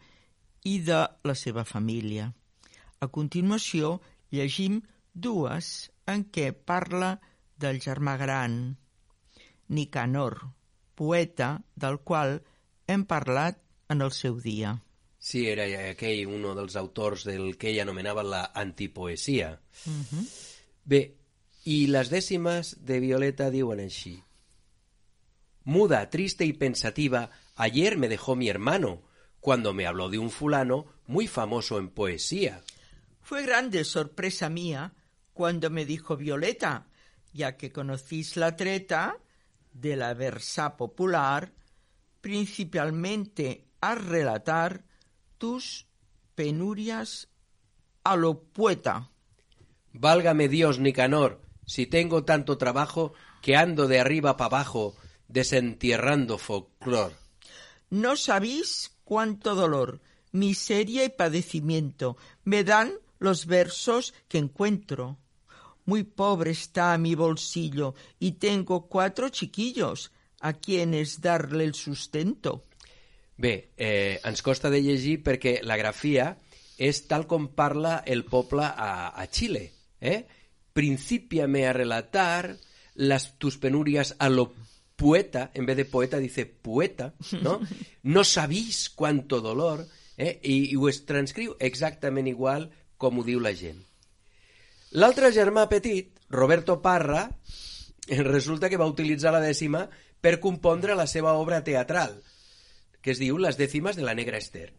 i 0.65 0.79
de 0.81 1.05
la 1.29 1.37
seva 1.37 1.61
família. 1.61 2.31
A 2.97 3.13
continuació, 3.21 3.99
llegim 4.33 4.81
dues 5.13 5.92
en 6.07 6.25
què 6.31 6.51
parla 6.53 7.17
del 7.57 7.79
germà 7.81 8.15
gran, 8.17 8.77
Nicanor, 9.67 10.39
poeta 10.95 11.63
del 11.75 11.99
qual 12.03 12.41
hem 12.87 13.05
parlat 13.09 13.59
en 13.89 14.01
el 14.01 14.11
seu 14.11 14.39
dia. 14.41 14.75
Sí, 15.23 15.45
era 15.47 15.65
aquell 15.89 16.25
un 16.27 16.43
dels 16.57 16.75
autors 16.75 17.23
del 17.23 17.55
que 17.57 17.71
ella 17.71 17.85
anomenava 17.87 18.25
la 18.27 18.43
antipoesia. 18.59 19.53
Bé, 20.83 21.01
i 21.63 21.85
les 21.87 22.11
dècimes 22.11 22.75
de 22.83 22.99
Violeta 22.99 23.47
diuen 23.53 23.79
així. 23.79 24.17
Muda, 25.63 26.09
triste 26.09 26.43
y 26.43 26.51
pensativa, 26.51 27.29
ayer 27.55 27.97
me 27.97 28.09
dejó 28.09 28.35
mi 28.35 28.49
hermano, 28.49 29.01
cuando 29.39 29.73
me 29.73 29.87
habló 29.87 30.09
de 30.09 30.19
un 30.19 30.29
fulano 30.29 30.87
muy 31.07 31.27
famoso 31.27 31.79
en 31.79 31.89
poesía. 31.89 32.61
Fue 33.21 33.43
grande 33.43 33.85
sorpresa 33.85 34.49
mía 34.49 34.93
cuando 35.33 35.69
me 35.69 35.85
dijo 35.85 36.15
Violeta, 36.17 36.87
ya 37.33 37.57
que 37.57 37.71
conocís 37.71 38.37
la 38.37 38.55
treta 38.55 39.17
de 39.71 39.95
la 39.95 40.13
versa 40.13 40.77
popular, 40.77 41.51
principalmente 42.21 43.65
a 43.81 43.95
relatar 43.95 44.85
tus 45.37 45.87
penurias 46.35 47.27
a 48.03 48.15
lo 48.15 48.43
poeta. 48.43 49.09
Válgame 49.91 50.47
Dios, 50.47 50.79
Nicanor, 50.79 51.41
si 51.65 51.85
tengo 51.85 52.23
tanto 52.23 52.57
trabajo 52.57 53.13
que 53.41 53.55
ando 53.55 53.87
de 53.87 53.99
arriba 53.99 54.37
para 54.37 54.57
abajo 54.57 54.95
desentierrando 55.27 56.37
folclor. 56.37 57.13
No 57.89 58.15
sabéis 58.15 58.91
cuánto 59.03 59.55
dolor, 59.55 60.01
miseria 60.31 61.03
y 61.05 61.09
padecimiento 61.09 62.17
me 62.43 62.63
dan 62.63 62.93
los 63.19 63.45
versos 63.45 64.13
que 64.27 64.37
encuentro. 64.37 65.17
Muy 65.85 66.03
pobre 66.03 66.51
está 66.51 66.97
mi 66.97 67.15
bolsillo 67.15 67.95
y 68.19 68.33
tengo 68.33 68.87
cuatro 68.87 69.29
chiquillos 69.29 70.11
a 70.39 70.53
quienes 70.53 71.21
darle 71.21 71.63
el 71.63 71.73
sustento. 71.73 72.65
Bé, 73.37 73.71
eh, 73.77 74.19
ens 74.23 74.43
costa 74.45 74.69
de 74.69 74.81
llegir 74.83 75.23
perquè 75.25 75.57
la 75.65 75.77
grafia 75.79 76.35
és 76.77 76.99
tal 77.09 77.25
com 77.27 77.49
parla 77.57 78.01
el 78.05 78.23
poble 78.25 78.65
a, 78.65 79.09
a 79.09 79.25
Xile. 79.27 79.63
Eh? 79.99 80.23
Principiame 80.73 81.65
a 81.67 81.73
relatar 81.73 82.57
las 82.95 83.37
tus 83.39 83.57
penurias 83.57 84.15
a 84.19 84.29
lo 84.29 84.53
poeta, 84.95 85.51
en 85.53 85.65
vez 85.65 85.77
de 85.77 85.85
poeta 85.85 86.17
dice 86.17 86.45
poeta, 86.45 87.13
no? 87.41 87.59
No 88.03 88.23
sabís 88.23 88.89
quanto 88.89 89.41
dolor, 89.41 89.87
eh? 90.17 90.39
I, 90.43 90.71
i 90.71 90.75
ho 90.75 90.87
es 90.89 91.05
transcriu 91.07 91.55
exactament 91.59 92.27
igual 92.27 92.69
com 92.97 93.19
ho 93.19 93.23
diu 93.25 93.41
la 93.41 93.55
gent. 93.57 93.81
L'altre 94.93 95.31
germà 95.33 95.63
petit, 95.71 96.11
Roberto 96.29 96.75
Parra, 96.81 97.23
eh, 98.07 98.21
resulta 98.21 98.69
que 98.69 98.77
va 98.77 98.85
utilitzar 98.85 99.31
la 99.33 99.41
dècima 99.41 99.87
per 100.21 100.37
compondre 100.39 100.93
la 100.93 101.07
seva 101.09 101.33
obra 101.33 101.63
teatral, 101.65 102.19
que 103.01 103.11
es 103.15 103.17
diu 103.17 103.39
Les 103.41 103.57
dècimes 103.57 103.97
de 103.97 104.05
la 104.05 104.13
negra 104.13 104.37
Esther. 104.37 104.69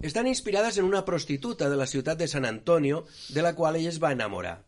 Estan 0.00 0.26
inspirades 0.26 0.78
en 0.78 0.88
una 0.88 1.04
prostituta 1.04 1.68
de 1.68 1.76
la 1.76 1.86
ciutat 1.86 2.18
de 2.18 2.26
San 2.26 2.46
Antonio, 2.48 3.04
de 3.28 3.42
la 3.42 3.52
qual 3.54 3.76
ell 3.76 3.90
es 3.90 4.00
va 4.02 4.14
enamorar. 4.16 4.62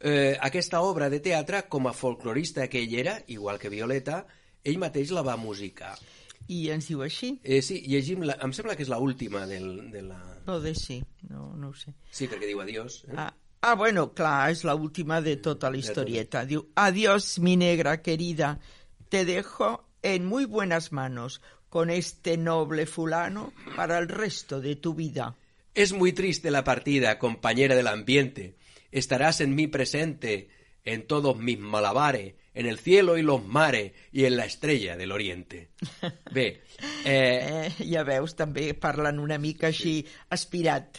Eh, 0.00 0.36
aquesta 0.40 0.82
obra 0.82 1.08
de 1.08 1.20
teatre, 1.20 1.62
com 1.70 1.86
a 1.86 1.94
folclorista 1.94 2.66
que 2.66 2.82
ell 2.82 2.98
era, 2.98 3.20
igual 3.28 3.62
que 3.62 3.70
Violeta, 3.70 4.24
ell 4.64 4.82
mateix 4.82 5.14
la 5.14 5.22
va 5.22 5.38
musicar. 5.38 5.94
I 6.48 6.70
ens 6.72 6.88
diu 6.88 7.02
així? 7.04 7.34
Eh, 7.44 7.60
sí, 7.64 7.82
llegim, 7.88 8.24
la, 8.28 8.38
em 8.44 8.54
sembla 8.56 8.76
que 8.76 8.84
és 8.86 8.92
la 8.92 9.00
última 9.04 9.44
del, 9.46 9.90
de 9.92 10.02
la... 10.06 10.18
No, 10.46 10.58
de 10.64 10.72
sí, 10.74 11.02
no, 11.28 11.50
no 11.60 11.72
ho 11.72 11.76
sé. 11.76 11.92
Sí, 12.10 12.28
perquè 12.30 12.48
diu 12.48 12.62
adiós. 12.64 13.02
Eh? 13.08 13.16
Ah, 13.16 13.34
ah, 13.60 13.74
bueno, 13.76 14.08
clar, 14.16 14.48
és 14.54 14.64
la 14.64 14.74
última 14.74 15.20
de 15.20 15.36
tota 15.44 15.68
la 15.70 15.76
historieta. 15.76 16.46
Diu, 16.48 16.64
adiós, 16.74 17.34
mi 17.44 17.58
negra 17.60 17.98
querida, 18.00 18.56
te 19.08 19.26
dejo 19.28 19.84
en 20.02 20.24
muy 20.24 20.46
buenas 20.46 20.90
manos 20.92 21.42
con 21.68 21.90
este 21.90 22.38
noble 22.38 22.86
fulano 22.86 23.52
para 23.76 23.98
el 23.98 24.08
resto 24.08 24.60
de 24.60 24.76
tu 24.76 24.94
vida. 24.94 25.36
Es 25.74 25.92
muy 25.92 26.12
triste 26.12 26.50
la 26.50 26.64
partida, 26.64 27.18
compañera 27.18 27.76
del 27.76 27.86
ambiente. 27.86 28.56
Estarás 28.90 29.40
en 29.40 29.54
mi 29.54 29.66
presente, 29.66 30.48
en 30.84 31.06
todos 31.06 31.36
mis 31.36 31.58
malabares, 31.58 32.34
en 32.58 32.66
el 32.66 32.78
cielo 32.78 33.16
y 33.16 33.22
los 33.22 33.44
mares 33.46 33.92
y 34.10 34.24
en 34.24 34.36
la 34.36 34.44
estrella 34.44 34.96
del 34.96 35.12
oriente. 35.12 35.70
Bé, 36.32 36.64
eh, 37.04 37.38
Eh, 37.68 37.86
ja 37.90 38.02
veus, 38.06 38.34
també 38.38 38.72
parlen 38.74 39.20
una 39.22 39.38
mica 39.38 39.68
així 39.68 40.00
aspirat. 40.34 40.98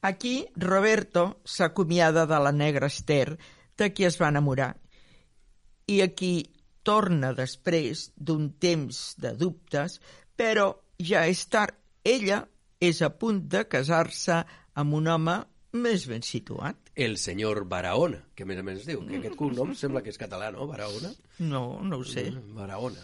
Aquí, 0.00 0.46
Roberto 0.56 1.40
s'acomiada 1.44 2.24
de 2.26 2.38
la 2.40 2.52
negra 2.52 2.88
Esther, 2.88 3.36
de 3.76 3.90
qui 3.92 4.06
es 4.08 4.16
va 4.20 4.30
enamorar. 4.32 4.72
I 5.86 6.00
aquí 6.04 6.34
torna 6.86 7.34
després 7.36 8.08
d'un 8.16 8.50
temps 8.62 9.00
de 9.20 9.34
dubtes, 9.36 9.98
però 10.36 10.72
ja 10.96 11.26
és 11.28 11.44
tard. 11.52 11.76
Ella 12.04 12.46
és 12.80 13.02
a 13.04 13.10
punt 13.12 13.42
de 13.52 13.66
casar-se 13.68 14.40
amb 14.80 14.96
un 14.96 15.10
home 15.12 15.36
més 15.76 16.06
ben 16.08 16.24
situat. 16.24 16.89
El 16.96 17.16
senyor 17.18 17.64
Barahona, 17.70 18.24
que 18.34 18.44
a 18.44 18.48
més 18.50 18.58
a 18.60 18.64
més 18.66 18.82
es 18.82 18.88
diu, 18.88 19.04
que 19.06 19.20
aquest 19.20 19.38
cognom 19.38 19.72
sembla 19.78 20.02
que 20.04 20.12
és 20.12 20.20
català, 20.20 20.50
no? 20.54 20.66
Barahona? 20.70 21.12
No, 21.38 21.64
no 21.86 22.00
ho 22.00 22.04
sé. 22.04 22.26
Barahona. 22.56 23.02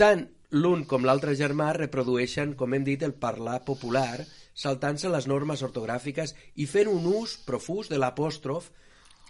Tant 0.00 0.26
l'un 0.50 0.84
com 0.90 1.04
l'altre 1.06 1.36
germà 1.38 1.70
reprodueixen, 1.76 2.56
com 2.58 2.74
hem 2.74 2.84
dit, 2.86 3.02
el 3.06 3.14
parlar 3.14 3.60
popular, 3.66 4.24
saltant-se 4.54 5.10
les 5.12 5.28
normes 5.30 5.62
ortogràfiques 5.62 6.34
i 6.56 6.66
fent 6.66 6.90
un 6.90 7.06
ús 7.12 7.36
profús 7.46 7.92
de 7.92 8.00
l'apòstrof 8.00 8.70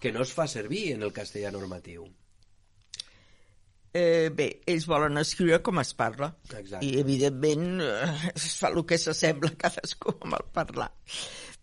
que 0.00 0.12
no 0.14 0.24
es 0.24 0.32
fa 0.32 0.48
servir 0.48 0.94
en 0.94 1.04
el 1.04 1.12
castellà 1.12 1.52
normatiu. 1.52 2.08
Eh, 3.92 4.30
bé, 4.30 4.46
ells 4.70 4.86
volen 4.86 5.18
escriure 5.18 5.58
com 5.66 5.80
es 5.82 5.90
parla. 5.98 6.30
Exacte. 6.46 6.84
I, 6.86 6.92
evidentment, 7.02 7.80
eh, 7.82 8.30
es 8.32 8.54
fa 8.60 8.70
el 8.70 8.84
que 8.86 8.98
s'assembla 9.02 9.50
cadascú 9.58 10.14
amb 10.20 10.38
el 10.38 10.46
parlar. 10.54 10.92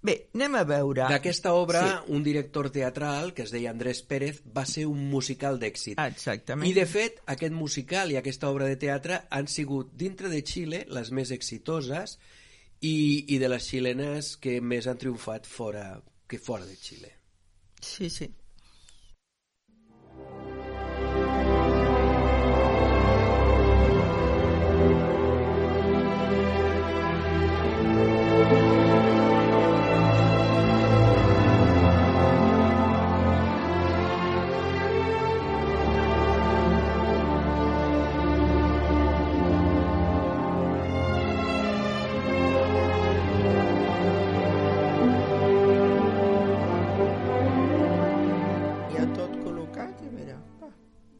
Bé, 0.08 0.16
anem 0.38 0.56
a 0.56 0.64
veure... 0.68 1.04
D'aquesta 1.12 1.52
obra, 1.58 1.82
Sí. 1.84 2.14
un 2.16 2.24
director 2.24 2.70
teatral, 2.74 3.34
que 3.36 3.44
es 3.44 3.52
deia 3.52 3.72
Andrés 3.74 4.02
Pérez, 4.08 4.42
va 4.56 4.64
ser 4.66 4.86
un 4.88 5.04
musical 5.12 5.60
d'èxit. 5.60 6.00
Exactament. 6.00 6.70
I, 6.70 6.74
de 6.78 6.86
fet, 6.88 7.22
aquest 7.28 7.54
musical 7.54 8.12
i 8.14 8.18
aquesta 8.20 8.50
obra 8.50 8.66
de 8.70 8.80
teatre 8.80 9.22
han 9.30 9.48
sigut, 9.52 9.92
dintre 10.00 10.32
de 10.32 10.42
Xile, 10.48 10.86
les 10.88 11.12
més 11.12 11.32
exitoses 11.36 12.18
i, 12.82 13.26
i 13.36 13.38
de 13.42 13.50
les 13.52 13.64
xilenes 13.68 14.36
que 14.42 14.60
més 14.62 14.88
han 14.88 14.98
triomfat 15.02 15.48
fora, 15.50 16.02
que 16.28 16.40
fora 16.40 16.66
de 16.66 16.76
Xile. 16.76 17.14
Sí, 17.82 18.10
sí. 18.10 18.30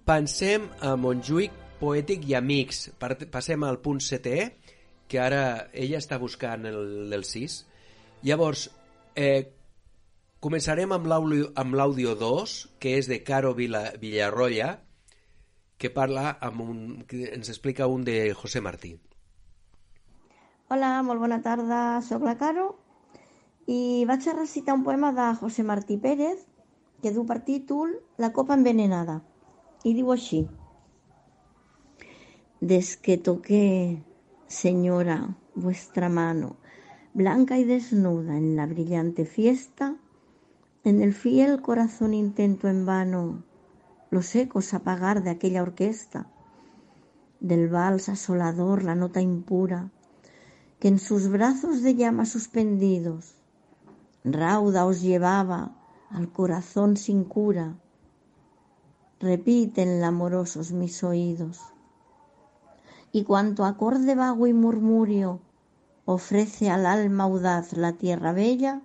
Pensem 0.08 0.70
a 0.88 0.94
Montjuïc, 0.96 1.56
Poètic 1.82 2.22
i 2.30 2.36
Amics. 2.38 2.86
Passem 2.96 3.66
al 3.68 3.82
punt 3.84 3.98
setè, 4.00 4.38
que 5.12 5.20
ara 5.20 5.42
ella 5.76 6.00
està 6.00 6.16
buscant 6.22 6.64
el 6.70 7.10
del 7.12 7.26
6. 7.28 7.58
Llavors, 8.24 8.70
eh, 9.20 9.52
començarem 10.40 10.96
amb 10.96 11.12
l'àudio 11.12 12.16
2, 12.24 12.56
que 12.80 12.96
és 13.02 13.12
de 13.12 13.20
Caro 13.20 13.52
Vila, 13.60 13.84
Villarroya, 14.00 14.72
que 15.78 15.92
parla 15.92 16.38
amb 16.40 16.64
un, 16.70 16.82
que 17.04 17.28
ens 17.36 17.52
explica 17.52 17.92
un 17.92 18.08
de 18.08 18.32
José 18.32 18.64
Martí. 18.64 18.96
Hola, 20.72 21.04
molt 21.04 21.20
bona 21.20 21.44
tarda, 21.44 22.00
sóc 22.00 22.24
la 22.24 22.40
Caro 22.40 22.78
i 23.68 24.06
vaig 24.08 24.24
a 24.24 24.40
recitar 24.40 24.80
un 24.80 24.88
poema 24.88 25.12
de 25.12 25.34
José 25.36 25.68
Martí 25.68 26.00
Pérez 26.00 26.48
que 27.04 27.12
du 27.12 27.28
per 27.28 27.44
títol 27.44 28.00
La 28.16 28.32
copa 28.32 28.56
envenenada 28.56 29.26
i 29.84 29.94
diu 29.94 30.12
així 30.12 30.48
Des 32.60 32.96
que 32.98 33.18
toqué, 33.18 34.02
señora, 34.48 35.38
vuestra 35.54 36.10
mano, 36.10 36.56
blanca 37.14 37.60
y 37.60 37.64
desnuda 37.64 38.36
en 38.36 38.56
la 38.56 38.66
brillante 38.66 39.26
fiesta, 39.26 39.96
en 40.84 41.02
el 41.04 41.14
fiel 41.14 41.62
corazón 41.62 42.16
intento 42.16 42.68
en 42.68 42.86
vano 42.86 43.44
los 44.10 44.36
ecos 44.36 44.74
apagar 44.74 45.22
de 45.24 45.30
aquella 45.30 45.62
orquesta, 45.62 46.32
del 47.40 47.70
vals 47.70 48.10
asolador 48.10 48.84
la 48.84 48.96
nota 48.96 49.22
impura, 49.22 49.92
que 50.80 50.88
en 50.88 50.98
sus 50.98 51.30
brazos 51.30 51.84
de 51.84 51.96
llama 51.96 52.26
suspendidos, 52.26 53.36
rauda 54.24 54.86
os 54.86 55.02
llevaba 55.02 55.76
al 56.10 56.32
corazón 56.32 56.98
sin 56.98 57.24
cura, 57.24 57.76
repiten 59.20 60.04
amorosos 60.04 60.72
mis 60.72 61.04
oídos. 61.04 61.60
Y 63.12 63.24
cuanto 63.24 63.66
acorde 63.66 64.16
vago 64.16 64.48
y 64.48 64.54
murmurio 64.54 65.40
ofrece 66.06 66.70
al 66.70 66.86
alma 66.86 67.24
audaz 67.26 67.74
la 67.74 67.94
tierra 67.94 68.32
bella, 68.32 68.82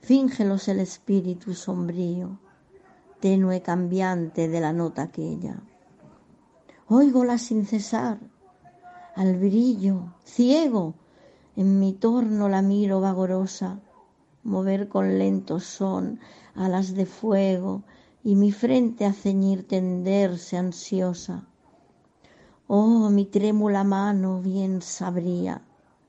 fíngelos 0.00 0.68
el 0.68 0.80
espíritu 0.80 1.54
sombrío, 1.54 2.38
tenue 3.20 3.62
cambiante 3.62 4.48
de 4.48 4.60
la 4.60 4.72
nota 4.72 5.02
aquella. 5.02 5.60
Óigola 6.88 7.38
sin 7.38 7.66
cesar, 7.66 8.18
al 9.14 9.36
brillo, 9.36 10.14
ciego, 10.24 10.94
en 11.56 11.80
mi 11.80 11.92
torno 11.92 12.48
la 12.48 12.62
miro 12.62 13.00
vagorosa, 13.00 13.80
mover 14.44 14.88
con 14.88 15.18
lento 15.18 15.58
son 15.58 16.20
alas 16.54 16.94
de 16.94 17.06
fuego 17.06 17.82
y 18.26 18.34
mi 18.34 18.50
frente 18.50 19.04
a 19.04 19.12
ceñir 19.12 19.68
tenderse 19.68 20.56
ansiosa. 20.56 21.46
Oh, 22.66 23.08
mi 23.08 23.24
trémula 23.24 23.84
mano 23.84 24.40
bien 24.40 24.82
sabría 24.82 25.62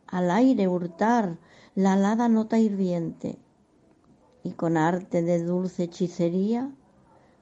al 0.08 0.32
aire 0.32 0.68
hurtar 0.68 1.38
la 1.76 1.94
alada 1.94 2.28
nota 2.28 2.58
hirviente 2.58 3.38
y 4.42 4.54
con 4.54 4.78
arte 4.78 5.22
de 5.22 5.44
dulce 5.44 5.84
hechicería 5.84 6.72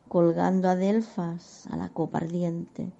colgando 0.09 0.67
a 0.67 0.75
Delfas 0.75 1.67
a 1.67 1.77
la 1.77 1.87
copa 1.87 2.17
ardiente. 2.17 2.91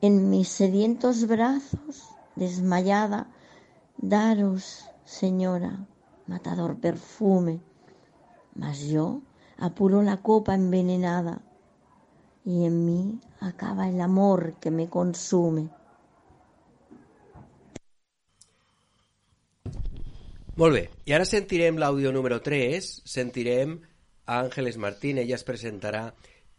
En 0.00 0.30
mis 0.30 0.48
sedientos 0.48 1.26
brazos, 1.26 2.08
desmayada, 2.34 3.28
daros, 3.98 4.86
señora, 5.04 5.86
matador 6.26 6.78
perfume, 6.78 7.60
mas 8.54 8.80
yo 8.80 9.20
apuro 9.58 10.02
la 10.02 10.22
copa 10.22 10.54
envenenada 10.54 11.42
y 12.44 12.64
en 12.64 12.84
mí 12.86 13.20
acaba 13.40 13.88
el 13.88 14.00
amor 14.00 14.54
que 14.60 14.70
me 14.70 14.88
consume. 14.88 15.68
Molt 20.58 20.74
bé, 20.74 20.88
i 21.06 21.14
ara 21.14 21.26
sentirem 21.28 21.76
l'àudio 21.78 22.10
número 22.10 22.40
3, 22.42 22.86
sentirem 23.06 23.76
a 24.26 24.40
Àngeles 24.40 24.78
Martín, 24.78 25.20
ella 25.22 25.36
es 25.36 25.46
presentarà 25.46 26.08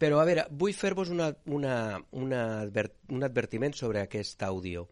Però, 0.00 0.16
a 0.16 0.24
veure, 0.24 0.46
vull 0.56 0.72
fer-vos 0.72 1.10
una, 1.12 1.26
una, 1.52 1.74
una 2.16 2.38
advert, 2.62 2.94
un 3.12 3.26
advertiment 3.26 3.74
sobre 3.76 4.00
aquest 4.00 4.40
àudio. 4.46 4.86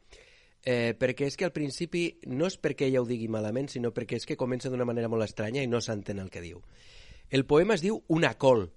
Eh, 0.61 0.93
perquè 1.01 1.31
és 1.31 1.39
que 1.41 1.47
al 1.47 1.55
principi 1.55 2.03
no 2.29 2.45
és 2.51 2.59
perquè 2.61 2.91
ella 2.91 3.01
ho 3.01 3.07
digui 3.09 3.31
malament, 3.33 3.71
sinó 3.73 3.89
perquè 3.97 4.19
és 4.21 4.29
que 4.29 4.37
comença 4.37 4.69
d'una 4.69 4.85
manera 4.85 5.09
molt 5.09 5.25
estranya 5.25 5.63
i 5.65 5.71
no 5.71 5.81
s'entén 5.81 6.21
el 6.21 6.29
que 6.29 6.43
diu. 6.45 6.61
El 7.31 7.45
poema 7.45 7.75
es 7.77 7.83
diu 7.85 7.99
Una 8.09 8.31
col 8.41 8.71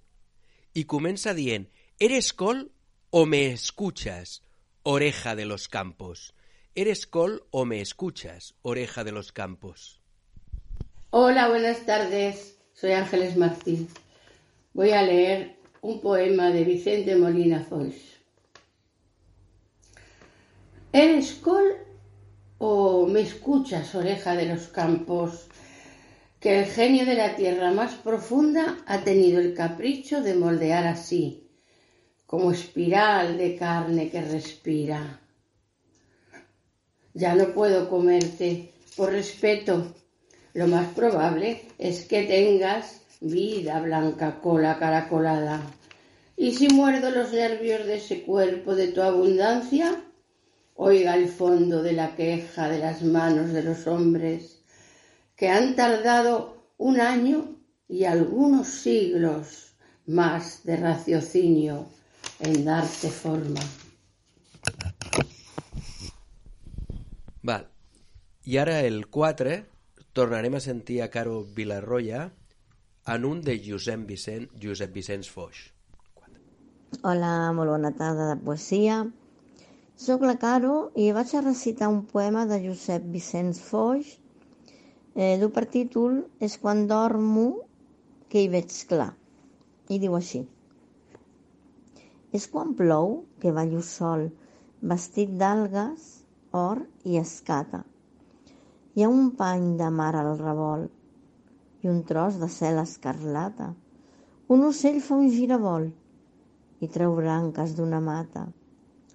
i 0.75 0.83
comença 0.83 1.31
dient 1.37 1.69
¿Eres 2.03 2.33
col 2.33 2.65
o 3.11 3.25
me 3.25 3.45
escuchas, 3.51 4.41
oreja 4.83 5.35
de 5.35 5.45
los 5.45 5.69
campos? 5.69 6.33
¿Eres 6.75 7.05
col 7.07 7.43
o 7.51 7.63
me 7.63 7.79
escuchas, 7.79 8.55
oreja 8.61 9.05
de 9.05 9.13
los 9.13 9.31
campos? 9.31 10.01
Hola, 11.11 11.47
buenas 11.47 11.85
tardes. 11.85 12.57
Soy 12.73 12.91
Ángeles 12.91 13.37
Martín. 13.37 13.87
Voy 14.73 14.91
a 14.91 15.03
leer 15.03 15.55
un 15.81 16.01
poema 16.01 16.49
de 16.51 16.65
Vicente 16.65 17.15
Molina 17.15 17.63
Foix. 17.63 17.95
¿Eres 20.91 21.33
col 21.33 21.77
o 22.57 23.07
me 23.07 23.21
escuchas, 23.21 23.95
oreja 23.95 24.35
de 24.35 24.45
los 24.47 24.67
campos? 24.67 25.47
Que 26.41 26.57
el 26.57 26.65
genio 26.65 27.05
de 27.05 27.13
la 27.13 27.35
tierra 27.35 27.69
más 27.69 27.93
profunda 27.93 28.79
ha 28.87 29.03
tenido 29.03 29.39
el 29.39 29.53
capricho 29.53 30.23
de 30.23 30.33
moldear 30.33 30.87
así, 30.87 31.47
como 32.25 32.51
espiral 32.51 33.37
de 33.37 33.55
carne 33.55 34.09
que 34.09 34.23
respira. 34.23 35.19
Ya 37.13 37.35
no 37.35 37.53
puedo 37.53 37.87
comerte 37.87 38.73
por 38.97 39.11
respeto. 39.11 39.93
Lo 40.55 40.65
más 40.65 40.87
probable 40.95 41.61
es 41.77 42.05
que 42.05 42.23
tengas 42.23 43.01
vida 43.19 43.79
blanca 43.79 44.41
cola 44.41 44.79
caracolada. 44.79 45.61
Y 46.35 46.55
si 46.55 46.69
muerdo 46.69 47.11
los 47.11 47.31
nervios 47.33 47.85
de 47.85 47.97
ese 47.97 48.23
cuerpo 48.23 48.73
de 48.73 48.87
tu 48.87 49.03
abundancia, 49.03 50.03
oiga 50.73 51.13
el 51.13 51.27
fondo 51.27 51.83
de 51.83 51.93
la 51.93 52.15
queja 52.15 52.67
de 52.67 52.79
las 52.79 53.03
manos 53.03 53.53
de 53.53 53.61
los 53.61 53.85
hombres 53.85 54.60
que 55.41 55.49
han 55.49 55.75
tardado 55.75 56.55
un 56.77 57.01
año 57.01 57.57
y 57.87 58.03
algunos 58.03 58.67
siglos 58.67 59.73
más 60.05 60.63
de 60.65 60.77
raciocinio 60.77 61.87
en 62.39 62.63
darte 62.63 63.09
forma. 63.09 63.59
Val. 67.41 67.65
I 68.45 68.57
ara 68.57 68.81
el 68.81 69.07
4 69.07 69.65
tornarem 70.13 70.53
a 70.53 70.59
sentir 70.59 71.01
a 71.01 71.09
Caro 71.09 71.43
Vilarroya 71.43 72.29
en 73.07 73.25
un 73.25 73.41
de 73.41 73.57
Josep, 73.65 74.05
Vicent, 74.05 74.47
Josep 74.61 74.93
Vicenç 74.93 75.33
Foix. 75.33 75.73
Hola, 77.01 77.49
molt 77.49 77.73
bona 77.73 77.95
tarda 77.97 78.35
de 78.35 78.39
poesia. 78.45 79.07
Soc 79.97 80.21
la 80.21 80.37
Caro 80.37 80.91
i 80.93 81.09
vaig 81.17 81.33
a 81.33 81.41
recitar 81.41 81.89
un 81.89 82.03
poema 82.05 82.45
de 82.45 82.61
Josep 82.69 83.09
Vicenç 83.09 83.57
Foix. 83.57 84.20
Eh, 85.13 85.35
du 85.41 85.49
per 85.51 85.65
títol 85.67 86.21
És 86.39 86.57
quan 86.57 86.85
dormo 86.87 87.47
que 88.31 88.39
hi 88.39 88.47
veig 88.47 88.71
clar. 88.87 89.11
I 89.91 89.99
diu 89.99 90.15
així. 90.15 90.45
És 92.31 92.47
quan 92.47 92.71
plou 92.79 93.25
que 93.43 93.51
ballo 93.51 93.81
sol, 93.83 94.29
vestit 94.79 95.33
d'algues, 95.41 96.05
or 96.55 96.79
i 97.03 97.17
escata. 97.19 97.81
Hi 98.95 99.03
ha 99.03 99.09
un 99.11 99.33
pany 99.35 99.67
de 99.81 99.89
mar 99.91 100.13
al 100.15 100.31
revolt 100.39 101.83
i 101.83 101.91
un 101.91 102.01
tros 102.07 102.39
de 102.39 102.47
cel 102.47 102.79
escarlata. 102.79 103.73
Un 104.47 104.63
ocell 104.67 105.01
fa 105.03 105.19
un 105.19 105.29
giravolt 105.35 106.81
i 106.83 106.87
treu 106.87 107.15
branques 107.19 107.75
d'una 107.75 107.99
mata. 108.03 108.47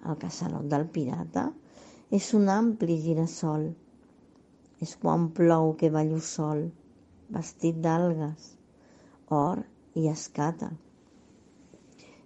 El 0.05 0.17
casalot 0.21 0.69
del 0.69 0.85
pirata 0.93 1.49
és 2.13 2.29
un 2.37 2.49
ampli 2.53 3.01
girassol. 3.01 3.69
És 4.83 4.93
quan 5.01 5.29
plou 5.37 5.71
que 5.79 5.89
ballo 5.93 6.19
sol, 6.21 6.67
vestit 7.33 7.79
d'algues, 7.81 8.51
or 9.33 9.63
i 9.97 10.07
escata. 10.11 10.69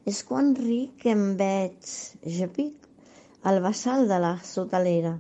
És 0.06 0.24
quan 0.28 0.52
ric 0.58 0.98
que 1.04 1.14
em 1.16 1.38
veig, 1.40 1.92
ja 2.38 2.50
pic, 2.52 2.88
al 3.48 3.62
vessal 3.64 4.08
de 4.10 4.18
la 4.22 4.34
sotalera. 4.44 5.14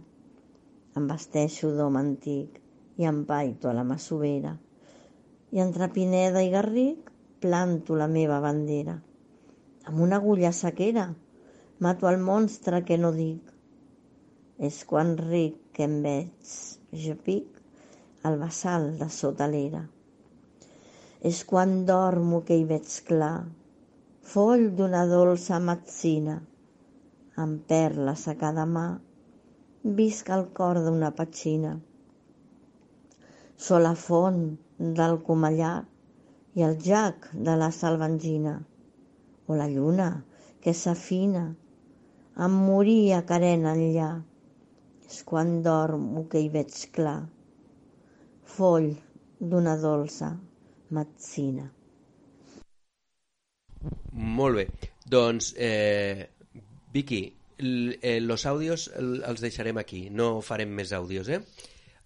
Em 0.97 1.07
vesteixo 1.07 1.71
d'home 1.77 2.01
antic 2.01 2.59
i 2.99 3.07
em 3.09 3.23
paito 3.29 3.69
a 3.69 3.75
la 3.77 3.85
massovera. 3.87 4.57
I 5.51 5.63
entre 5.63 5.87
Pineda 5.95 6.43
i 6.43 6.51
Garric 6.51 7.09
planto 7.41 7.95
la 7.95 8.09
meva 8.11 8.41
bandera. 8.43 8.97
Amb 9.87 10.03
una 10.05 10.19
agulla 10.21 10.51
sequera 10.53 11.07
mato 11.81 12.07
el 12.09 12.19
monstre 12.21 12.83
que 12.85 12.97
no 13.01 13.09
dic. 13.15 13.41
És 14.61 14.83
quan 14.85 15.15
ric 15.17 15.57
que 15.73 15.87
em 15.87 15.95
veig, 16.05 16.51
jo 16.91 17.15
pic, 17.25 17.47
al 18.23 18.37
vessal 18.39 18.91
de 18.99 19.07
sota 19.09 19.47
l'era. 19.47 19.81
És 21.21 21.43
quan 21.47 21.85
dormo 21.85 22.41
que 22.45 22.57
hi 22.57 22.65
veig 22.67 22.89
clar, 23.07 23.45
foll 24.31 24.67
d'una 24.77 25.05
dolça 25.09 25.59
metzina, 25.59 26.39
amb 27.43 27.61
perles 27.69 28.27
a 28.27 28.35
cada 28.41 28.65
mà, 28.65 28.87
visc 29.99 30.29
al 30.29 30.47
cor 30.57 30.81
d'una 30.85 31.11
petxina. 31.17 31.77
Sola 33.57 33.93
font 33.95 34.41
del 34.99 35.17
comellar 35.25 35.77
i 36.57 36.65
el 36.67 36.75
jac 36.83 37.29
de 37.33 37.55
la 37.55 37.71
salvangina, 37.71 38.57
o 39.47 39.55
la 39.55 39.69
lluna 39.71 40.09
que 40.61 40.73
s'afina, 40.77 41.45
em 42.45 42.59
moria 42.67 43.21
carena 43.31 43.73
enllà. 43.77 44.11
Quan 45.25 45.61
dormo 45.65 46.27
que 46.31 46.39
hi 46.41 46.49
veig 46.53 46.73
clar, 46.95 47.19
foll 48.55 48.91
d'una 49.39 49.75
dolça 49.81 50.31
metzina. 50.95 51.67
Molt 54.13 54.55
bé. 54.59 54.65
Doncs, 55.09 55.53
eh, 55.57 56.29
Vicky, 56.93 57.21
l- 57.57 57.97
eh, 58.01 58.19
los 58.21 58.45
àudios 58.45 58.89
el- 58.95 59.23
els 59.25 59.41
deixarem 59.41 59.77
aquí. 59.77 60.09
No 60.09 60.41
farem 60.41 60.69
més 60.69 60.91
àudios, 60.93 61.29
eh? 61.29 61.41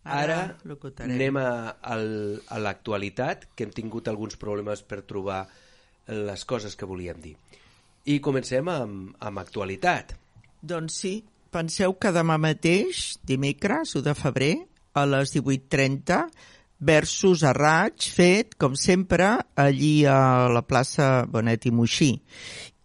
Ara 0.06 0.38
Ara 0.44 0.58
anem 1.02 1.38
a, 1.42 1.78
a 1.82 2.60
l'actualitat, 2.60 3.48
que 3.56 3.64
hem 3.66 3.72
tingut 3.74 4.08
alguns 4.08 4.36
problemes 4.38 4.84
per 4.84 5.02
trobar 5.02 5.48
les 6.08 6.46
coses 6.46 6.76
que 6.76 6.86
volíem 6.86 7.20
dir. 7.22 7.36
I 8.06 8.20
comencem 8.22 8.68
amb, 8.70 9.16
amb 9.20 9.40
actualitat. 9.42 10.14
Doncs 10.62 10.94
sí, 10.94 11.16
penseu 11.56 11.94
que 11.96 12.12
demà 12.12 12.36
mateix, 12.42 13.16
dimecres, 13.24 13.96
1 13.96 14.04
de 14.04 14.14
febrer, 14.18 14.56
a 14.96 15.06
les 15.08 15.32
18.30, 15.36 16.26
versus 16.80 17.46
a 17.48 17.54
raig 17.56 18.10
fet, 18.12 18.58
com 18.60 18.76
sempre, 18.76 19.30
allí 19.56 20.04
a 20.04 20.50
la 20.52 20.66
plaça 20.68 21.24
Bonet 21.32 21.70
i 21.70 21.72
Moixí. 21.72 22.12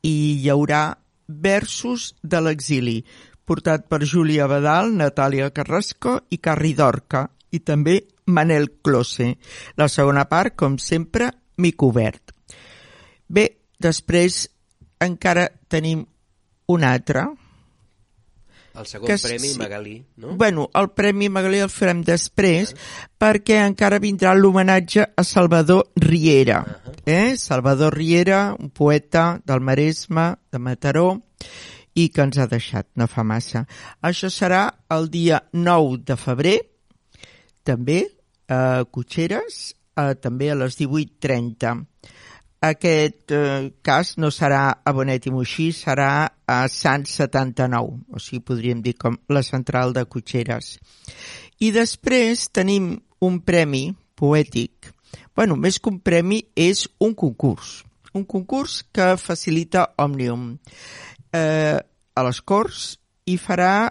I 0.07 0.15
hi 0.39 0.49
haurà 0.55 0.85
versus 1.27 2.13
de 2.23 2.43
l'exili, 2.45 3.01
portat 3.45 3.89
per 3.91 4.05
Júlia 4.07 4.47
Badal, 4.51 4.95
Natàlia 4.95 5.51
Carrasco 5.51 6.21
i 6.31 6.39
Carri 6.39 6.73
Dorca, 6.79 7.27
i 7.51 7.59
també 7.67 7.99
Manel 8.31 8.71
Close. 8.87 9.33
La 9.75 9.91
segona 9.91 10.29
part, 10.31 10.55
com 10.55 10.79
sempre, 10.79 11.33
mic 11.59 11.83
obert. 11.83 12.31
Bé, 13.27 13.49
després 13.83 14.45
encara 15.03 15.49
tenim 15.71 16.07
un 16.71 16.87
altre, 16.87 17.27
El 18.79 18.87
segon 18.87 19.09
que 19.09 19.17
premi, 19.19 19.49
sí. 19.49 19.59
Magalí, 19.59 20.05
no? 20.17 20.37
Bueno, 20.37 20.69
el 20.75 20.91
Premi 20.95 21.29
Magalí 21.29 21.59
el 21.59 21.73
farem 21.75 22.05
després 22.07 22.71
perquè 23.19 23.59
encara 23.67 23.99
vindrà 23.99 24.35
l'homenatge 24.39 25.09
a 25.17 25.25
Salvador 25.27 25.89
Riera. 25.97 26.61
eh? 27.05 27.37
Salvador 27.37 27.97
Riera, 27.97 28.55
un 28.59 28.71
poeta 28.71 29.41
del 29.45 29.61
Maresme, 29.61 30.37
de 30.53 30.59
Mataró, 30.59 31.21
i 31.95 32.09
que 32.15 32.23
ens 32.23 32.39
ha 32.39 32.47
deixat 32.47 32.87
no 32.95 33.09
fa 33.11 33.25
massa. 33.27 33.65
Això 34.07 34.31
serà 34.31 34.63
el 34.95 35.11
dia 35.11 35.43
9 35.53 36.05
de 36.07 36.17
febrer, 36.17 36.57
també 37.67 38.05
a 38.49 38.85
Cotxeres, 38.91 39.75
eh, 39.97 40.15
també 40.15 40.51
a 40.51 40.55
les 40.55 40.79
18.30. 40.79 41.87
Aquest 42.61 43.33
eh, 43.33 43.71
cas 43.81 44.19
no 44.21 44.29
serà 44.29 44.83
a 44.85 44.93
Bonet 44.93 45.25
i 45.25 45.31
Moixí, 45.33 45.71
serà 45.73 46.29
a 46.45 46.59
Sant 46.69 47.07
79, 47.09 47.95
o 48.13 48.21
sigui, 48.21 48.43
podríem 48.45 48.83
dir 48.85 48.99
com 49.01 49.17
la 49.33 49.41
central 49.41 49.95
de 49.97 50.05
Cotxeres. 50.05 50.75
I 51.65 51.71
després 51.73 52.51
tenim 52.53 52.93
un 53.25 53.41
premi 53.41 53.95
poètic. 54.15 54.93
bueno, 55.35 55.57
més 55.57 55.79
que 55.81 55.89
un 55.89 56.01
premi, 56.05 56.43
és 56.55 56.85
un 57.01 57.15
concurs. 57.15 57.85
Un 58.13 58.27
concurs 58.29 58.83
que 58.93 59.17
facilita 59.17 59.95
Òmnium 59.97 60.59
eh, 61.33 61.79
a 61.81 62.23
les 62.27 62.41
Corts 62.43 62.99
i 63.25 63.39
farà 63.41 63.89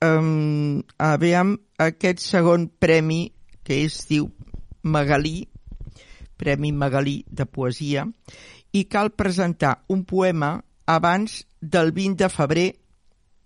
eh, 0.00 0.80
aviam, 0.96 1.52
aquest 1.76 2.24
segon 2.24 2.70
premi 2.80 3.26
que 3.62 3.84
es 3.84 4.06
diu 4.08 4.30
Magalí, 4.82 5.49
Premi 6.40 6.72
Magalí 6.72 7.20
de 7.28 7.44
Poesia, 7.46 8.06
i 8.72 8.84
cal 8.88 9.12
presentar 9.12 9.80
un 9.92 10.04
poema 10.08 10.54
abans 10.88 11.42
del 11.60 11.92
20 11.92 12.16
de 12.24 12.28
febrer 12.32 12.68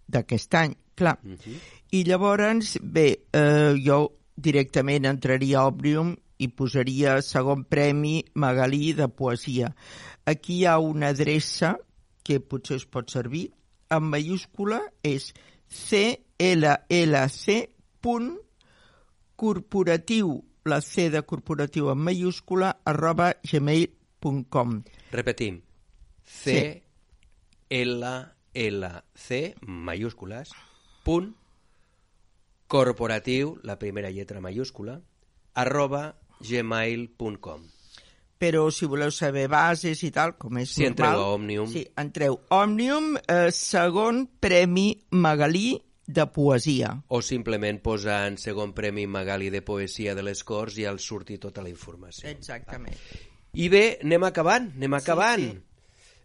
d'aquest 0.07 0.55
any, 0.55 0.76
clar. 0.95 1.18
Mm 1.22 1.36
-hmm. 1.36 1.57
I 1.90 2.05
llavors, 2.05 2.78
bé, 2.82 3.20
eh, 3.32 3.74
jo 3.84 4.12
directament 4.36 5.07
entraria 5.07 5.61
a 5.61 5.66
Òmnium 5.66 6.16
i 6.38 6.49
posaria 6.49 7.22
segon 7.22 7.64
premi 7.64 8.24
Magalí 8.34 8.92
de 8.92 9.09
poesia. 9.09 9.74
Aquí 10.26 10.59
hi 10.59 10.66
ha 10.66 10.78
una 10.78 11.09
adreça 11.09 11.76
que 12.24 12.40
potser 12.40 12.76
us 12.76 12.86
pot 12.86 13.11
servir, 13.11 13.51
en 13.90 14.03
mayúscula 14.03 14.80
és 15.03 15.34
cllc 15.68 17.55
punt 18.01 18.38
corporatiu, 19.36 20.45
la 20.64 20.80
C 20.80 21.10
de 21.10 21.22
corporatiu 21.22 21.90
en 21.92 21.98
mayúscula, 21.98 22.80
arroba 22.84 23.36
gmail.com. 23.42 24.82
Repetim. 25.12 25.60
C, 26.24 26.82
L, 27.68 28.04
L, 28.54 28.88
C, 29.14 29.54
mayúscules, 29.60 30.50
punt, 31.04 31.34
corporatiu, 32.66 33.58
la 33.62 33.78
primera 33.78 34.10
lletra 34.10 34.40
mayúscula, 34.40 35.00
arroba 35.54 36.16
gmail.com. 36.40 37.70
Però 38.38 38.66
si 38.74 38.86
voleu 38.90 39.12
saber 39.14 39.46
bases 39.48 40.02
i 40.04 40.10
tal, 40.12 40.34
com 40.40 40.58
és 40.58 40.72
Si 40.74 40.82
normal... 40.82 40.90
entreu 40.90 41.20
a 41.20 41.34
Òmnium. 41.36 41.68
Sí, 41.70 41.84
entreu. 41.96 42.40
Òmnium, 42.52 43.14
eh, 43.16 43.50
segon 43.54 44.26
Premi 44.40 44.88
Magalí 45.10 45.78
de 46.07 46.26
Poesia. 46.32 46.90
O 47.09 47.20
simplement 47.22 47.80
posar 47.82 48.24
en 48.28 48.38
segon 48.38 48.74
premi 48.76 49.07
Magali 49.07 49.50
de 49.50 49.62
Poesia 49.62 50.14
de 50.14 50.24
les 50.26 50.44
Corts 50.44 50.78
i 50.78 50.88
al 50.88 51.00
surti 51.00 51.38
tota 51.38 51.62
la 51.64 51.72
informació. 51.72 52.28
Exactament. 52.28 52.98
I 53.55 53.68
bé, 53.70 53.84
anem 54.02 54.26
acabant, 54.26 54.72
anem 54.76 55.00
acabant. 55.00 55.46
sí. 55.52 55.62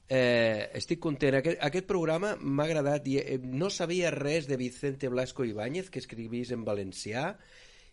Eh, 0.10 0.72
estic 0.74 0.98
content. 0.98 1.36
Aquest, 1.38 1.60
aquest 1.62 1.86
programa 1.86 2.32
m'ha 2.42 2.66
agradat. 2.66 3.06
I, 3.08 3.20
eh, 3.22 3.38
no 3.44 3.70
sabia 3.70 4.10
res 4.10 4.48
de 4.50 4.58
Vicente 4.58 5.08
Blasco 5.08 5.46
Ibáñez, 5.46 5.92
que 5.94 6.02
escrivís 6.02 6.50
en 6.50 6.64
valencià. 6.66 7.36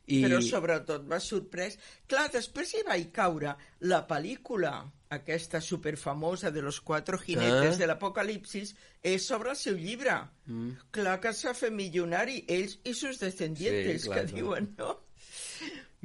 I... 0.07 0.21
Però 0.23 0.39
sobretot 0.45 1.07
m'ha 1.11 1.19
sorprès... 1.21 1.79
Clar, 2.07 2.29
després 2.31 2.75
hi 2.77 2.83
va 2.87 2.95
caure 3.13 3.57
la 3.91 4.05
pel·lícula, 4.07 4.75
aquesta 5.11 5.61
superfamosa 5.61 6.51
de 6.55 6.63
los 6.63 6.81
cuatro 6.81 7.19
jinetes 7.19 7.75
Ah. 7.75 7.79
de 7.81 7.87
l'apocalipsis, 7.91 8.75
és 9.03 9.27
sobre 9.27 9.51
el 9.51 9.57
seu 9.59 9.75
llibre. 9.77 10.15
Mm. 10.47 10.71
Clar 10.95 11.19
que 11.21 11.33
s'ha 11.35 11.55
fet 11.59 11.73
milionari, 11.75 12.45
ells 12.47 12.79
i 12.85 12.95
sus 12.95 13.19
descendientes, 13.19 14.03
Sí, 14.03 14.09
clar, 14.09 14.21
que 14.21 14.27
clar. 14.31 14.37
diuen, 14.41 14.75
no? 14.79 15.01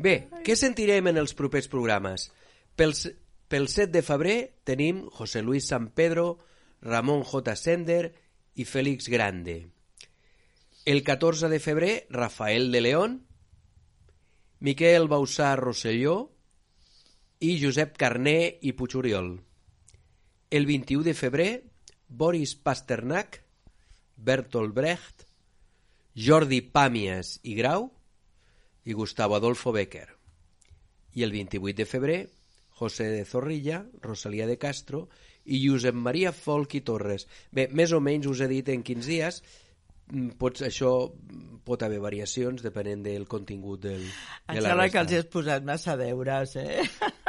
Bé, 0.02 0.16
què 0.44 0.56
sentirem 0.58 1.08
en 1.12 1.18
els 1.22 1.34
propers 1.38 1.68
programes? 1.70 2.32
Pels, 2.76 3.04
pel 3.52 3.68
7 3.70 3.92
de 3.94 4.02
febrer 4.02 4.38
tenim 4.66 5.04
José 5.14 5.42
Luis 5.46 5.68
San 5.68 5.90
Pedro, 5.94 6.40
Ramon 6.82 7.22
J. 7.24 7.54
Sender 7.56 8.14
i 8.56 8.66
Félix 8.66 9.10
Grande. 9.14 9.68
El 10.86 11.04
14 11.04 11.50
de 11.50 11.60
febrer, 11.60 12.08
Rafael 12.10 12.72
de 12.72 12.82
León, 12.82 13.20
Miquel 14.62 15.08
Bausà 15.10 15.56
Rosselló 15.58 16.16
i 17.42 17.56
Josep 17.58 17.96
Carné 17.98 18.60
i 18.62 18.76
Puigoriol. 18.78 19.32
El 20.54 20.68
21 20.70 21.02
de 21.08 21.16
febrer, 21.18 21.64
Boris 22.08 22.54
Pasternak, 22.54 23.40
Bertolt 24.18 24.76
Brecht, 24.76 25.26
Jordi 26.14 26.60
Pàmies 26.62 27.40
i 27.42 27.56
Grau 27.58 27.88
i 28.86 28.94
Gustavo 28.94 29.40
Adolfo 29.40 29.74
Becker. 29.74 30.06
I 31.18 31.26
el 31.26 31.34
28 31.34 31.78
de 31.82 31.90
febrer, 31.90 32.22
José 32.70 33.10
de 33.10 33.26
Zorrilla, 33.26 33.88
Rosalía 34.06 34.46
de 34.46 34.60
Castro 34.62 35.08
i 35.44 35.64
Josep 35.66 35.98
Maria 35.98 36.36
Folk 36.38 36.78
i 36.78 36.86
Torres. 36.86 37.26
Bé, 37.50 37.66
més 37.74 37.98
o 37.98 38.00
menys 38.00 38.30
us 38.30 38.46
he 38.46 38.52
dit 38.54 38.70
en 38.70 38.86
quins 38.86 39.10
dies, 39.10 39.42
pots, 40.38 40.62
això 40.68 40.92
pot 41.64 41.84
haver 41.86 42.00
variacions 42.02 42.64
depenent 42.66 43.04
del 43.06 43.28
contingut 43.30 43.82
del, 43.86 44.02
Em 44.48 44.56
de 44.58 44.62
la 44.62 44.70
sembla 44.70 44.90
que 44.90 44.98
els 45.04 45.12
resta. 45.12 45.20
has 45.20 45.32
posat 45.34 45.64
massa 45.68 45.98
deures, 45.98 46.56
eh? 46.56 46.82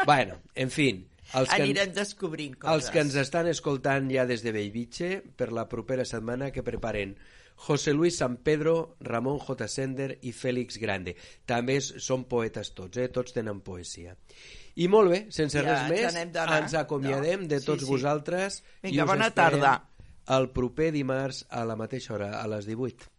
Bueno, 0.07 0.39
en 0.55 0.71
fin, 0.71 1.05
els 1.35 1.49
que, 1.53 1.63
Anirem 1.63 1.93
descobrint 1.95 2.57
coses. 2.57 2.75
els 2.75 2.91
que 2.91 3.01
ens 3.05 3.15
estan 3.21 3.47
escoltant 3.49 4.09
ja 4.11 4.25
des 4.27 4.43
de 4.43 4.53
Bellvitge, 4.53 5.23
per 5.37 5.53
la 5.53 5.69
propera 5.69 6.05
setmana 6.05 6.51
que 6.51 6.63
preparen 6.65 7.17
José 7.63 7.93
Luis 7.93 8.17
San 8.19 8.39
Pedro, 8.39 8.97
Ramon 9.01 9.39
J. 9.39 9.69
Sender 9.69 10.19
i 10.23 10.33
Félix 10.33 10.79
Grande. 10.83 11.15
També 11.47 11.77
són 11.81 12.25
poetes 12.25 12.73
tots, 12.75 12.97
eh? 12.99 13.09
tots 13.13 13.33
tenen 13.37 13.61
poesia. 13.61 14.17
I 14.81 14.89
molt 14.89 15.11
bé, 15.13 15.19
sense 15.31 15.61
Ja 15.61 15.63
res 15.69 15.83
ens 15.83 15.91
més, 15.93 16.17
ens 16.57 16.75
acomiadem 16.81 17.43
no? 17.45 17.49
de 17.53 17.61
Sí, 17.61 17.67
tots 17.67 17.85
sí. 17.85 17.89
vosaltres. 17.91 18.63
Vinga, 18.83 18.97
i 18.97 19.01
us 19.05 19.07
bona 19.07 19.29
esperem 19.29 19.61
tarda 19.61 19.73
el 20.29 20.51
proper 20.51 20.93
dimarts 20.95 21.45
a 21.51 21.65
la 21.65 21.77
mateixa 21.77 22.15
hora, 22.15 22.31
a 22.41 22.47
les 22.51 22.67
18. 22.67 23.11